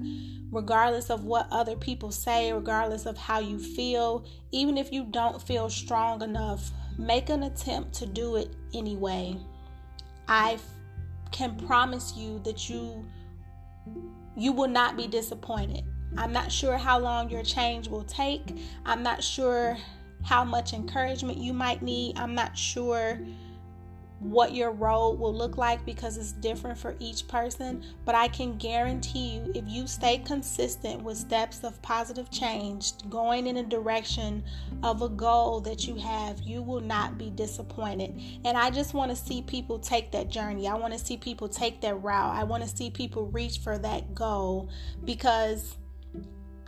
regardless 0.53 1.11
of 1.11 1.25
what 1.25 1.49
other 1.51 1.75
people 1.75 2.13
say, 2.13 2.53
regardless 2.53 3.07
of 3.07 3.17
how 3.17 3.41
you 3.41 3.59
feel, 3.59 4.25
even 4.53 4.77
if 4.77 4.93
you 4.93 5.05
don't 5.05 5.43
feel 5.43 5.69
strong 5.69 6.23
enough, 6.23 6.71
make 6.99 7.31
an 7.31 7.43
attempt 7.45 7.95
to 7.95 8.07
do 8.07 8.37
it 8.37 8.55
anyway. 8.75 9.37
I 10.29 10.59
can 11.33 11.57
promise 11.67 12.15
you 12.17 12.39
that 12.45 12.69
you 12.69 13.05
you 14.37 14.53
will 14.53 14.69
not 14.69 14.97
be 14.97 15.07
disappointed. 15.07 15.85
I'm 16.17 16.33
not 16.33 16.53
sure 16.53 16.77
how 16.77 16.99
long 16.99 17.29
your 17.31 17.43
change 17.43 17.89
will 17.89 18.05
take. 18.05 18.57
I'm 18.87 19.03
not 19.03 19.23
sure 19.23 19.77
how 20.23 20.45
much 20.45 20.73
encouragement 20.73 21.39
you 21.39 21.53
might 21.53 21.83
need. 21.83 22.19
I'm 22.19 22.35
not 22.35 22.57
sure 22.57 23.19
what 24.23 24.55
your 24.55 24.71
road 24.71 25.19
will 25.19 25.35
look 25.35 25.59
like 25.59 25.85
because 25.85 26.17
it's 26.17 26.33
different 26.33 26.79
for 26.79 26.95
each 27.01 27.27
person. 27.27 27.85
But 28.05 28.15
I 28.15 28.29
can 28.29 28.57
guarantee 28.57 29.37
you, 29.37 29.53
if 29.55 29.65
you 29.67 29.87
stay 29.87 30.19
consistent 30.19 31.03
with 31.03 31.19
steps 31.19 31.65
of 31.65 31.81
positive 31.83 32.31
change, 32.31 32.93
going 33.11 33.47
in 33.47 33.57
a 33.57 33.63
direction 33.63 34.45
of 34.83 35.03
a 35.03 35.09
goal 35.09 35.61
that 35.61 35.87
you 35.87 35.97
have, 35.97 36.41
you 36.41 36.63
will 36.63 36.81
not 36.81 37.19
be 37.19 37.31
disappointed. 37.31 38.21
And 38.45 38.57
I 38.57 38.71
just 38.71 38.95
want 38.95 39.11
to 39.11 39.17
see 39.17 39.43
people 39.43 39.79
take 39.79 40.13
that 40.13 40.29
journey. 40.29 40.69
I 40.69 40.75
want 40.75 40.93
to 40.93 40.99
see 40.99 41.17
people 41.17 41.49
take 41.49 41.81
that 41.81 41.97
route. 42.03 42.35
I 42.35 42.45
want 42.45 42.63
to 42.63 42.69
see 42.69 42.91
people 42.91 43.27
reach 43.27 43.59
for 43.59 43.77
that 43.79 44.15
goal 44.15 44.69
because 45.05 45.77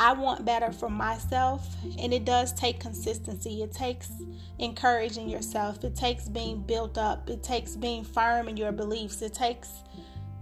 I 0.00 0.12
want 0.12 0.44
better 0.44 0.72
for 0.72 0.88
myself, 0.90 1.66
and 1.98 2.12
it 2.12 2.24
does 2.24 2.52
take 2.52 2.80
consistency. 2.80 3.62
It 3.62 3.72
takes 3.72 4.10
encouraging 4.58 5.28
yourself, 5.28 5.84
it 5.84 5.94
takes 5.94 6.28
being 6.28 6.62
built 6.62 6.98
up, 6.98 7.30
it 7.30 7.42
takes 7.42 7.76
being 7.76 8.04
firm 8.04 8.48
in 8.48 8.56
your 8.56 8.72
beliefs, 8.72 9.22
it 9.22 9.34
takes 9.34 9.70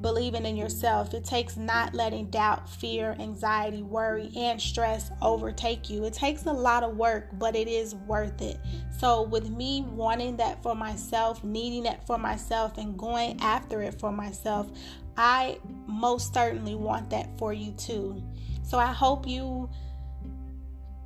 believing 0.03 0.45
in 0.45 0.57
yourself, 0.57 1.15
it 1.15 1.25
takes 1.25 1.57
not 1.57 1.95
letting 1.95 2.27
doubt, 2.27 2.69
fear, 2.69 3.17
anxiety, 3.19 3.83
worry, 3.83 4.31
and 4.37 4.61
stress 4.61 5.11
overtake 5.23 5.89
you. 5.89 6.05
It 6.05 6.13
takes 6.13 6.45
a 6.47 6.53
lot 6.53 6.83
of 6.83 6.97
work, 6.97 7.29
but 7.39 7.57
it 7.57 7.69
is 7.69 7.95
worth 7.95 8.43
it. 8.43 8.59
So, 8.99 9.23
with 9.23 9.49
me 9.51 9.83
wanting 9.89 10.37
that 10.37 10.63
for 10.63 10.75
myself, 10.75 11.43
needing 11.43 11.85
that 11.85 12.07
for 12.07 12.19
myself, 12.19 12.77
and 12.77 12.99
going 12.99 13.41
after 13.41 13.81
it 13.83 13.99
for 13.99 14.13
myself, 14.13 14.71
I 15.17 15.59
most 15.87 16.35
certainly 16.35 16.75
want 16.75 17.11
that 17.11 17.29
for 17.39 17.53
you 17.53 17.73
too. 17.73 18.23
So 18.63 18.79
I 18.79 18.87
hope 18.87 19.27
you 19.27 19.69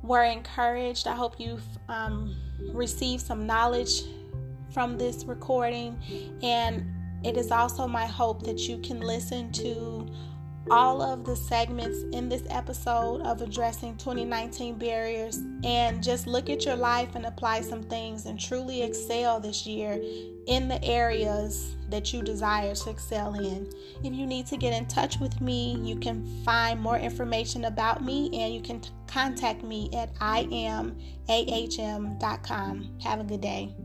were 0.01 0.23
encouraged. 0.23 1.07
I 1.07 1.15
hope 1.15 1.39
you've 1.39 1.65
um, 1.89 2.35
received 2.71 3.25
some 3.25 3.45
knowledge 3.45 4.03
from 4.71 4.97
this 4.97 5.25
recording. 5.25 5.97
And 6.41 6.85
it 7.23 7.37
is 7.37 7.51
also 7.51 7.87
my 7.87 8.05
hope 8.05 8.43
that 8.43 8.59
you 8.67 8.77
can 8.79 8.99
listen 8.99 9.51
to 9.53 10.07
all 10.69 11.01
of 11.01 11.23
the 11.23 11.35
segments 11.35 12.03
in 12.11 12.29
this 12.29 12.43
episode 12.49 13.21
of 13.21 13.41
addressing 13.41 13.95
2019 13.97 14.77
barriers 14.77 15.37
and 15.63 16.03
just 16.03 16.27
look 16.27 16.49
at 16.49 16.65
your 16.65 16.75
life 16.75 17.15
and 17.15 17.25
apply 17.25 17.61
some 17.61 17.81
things 17.83 18.25
and 18.25 18.39
truly 18.39 18.81
excel 18.83 19.39
this 19.39 19.65
year 19.65 19.99
in 20.47 20.67
the 20.67 20.83
areas 20.83 21.75
that 21.89 22.13
you 22.13 22.21
desire 22.21 22.75
to 22.75 22.89
excel 22.89 23.33
in. 23.35 23.69
If 24.03 24.13
you 24.13 24.25
need 24.25 24.47
to 24.47 24.57
get 24.57 24.73
in 24.73 24.85
touch 24.87 25.19
with 25.19 25.39
me, 25.41 25.77
you 25.81 25.97
can 25.97 26.25
find 26.43 26.81
more 26.81 26.97
information 26.97 27.65
about 27.65 28.03
me 28.03 28.29
and 28.33 28.53
you 28.53 28.61
can 28.61 28.81
t- 28.81 28.89
contact 29.07 29.63
me 29.63 29.89
at 29.93 30.13
iamahm.com. 30.15 30.59
Have 33.01 33.19
a 33.19 33.23
good 33.23 33.41
day. 33.41 33.75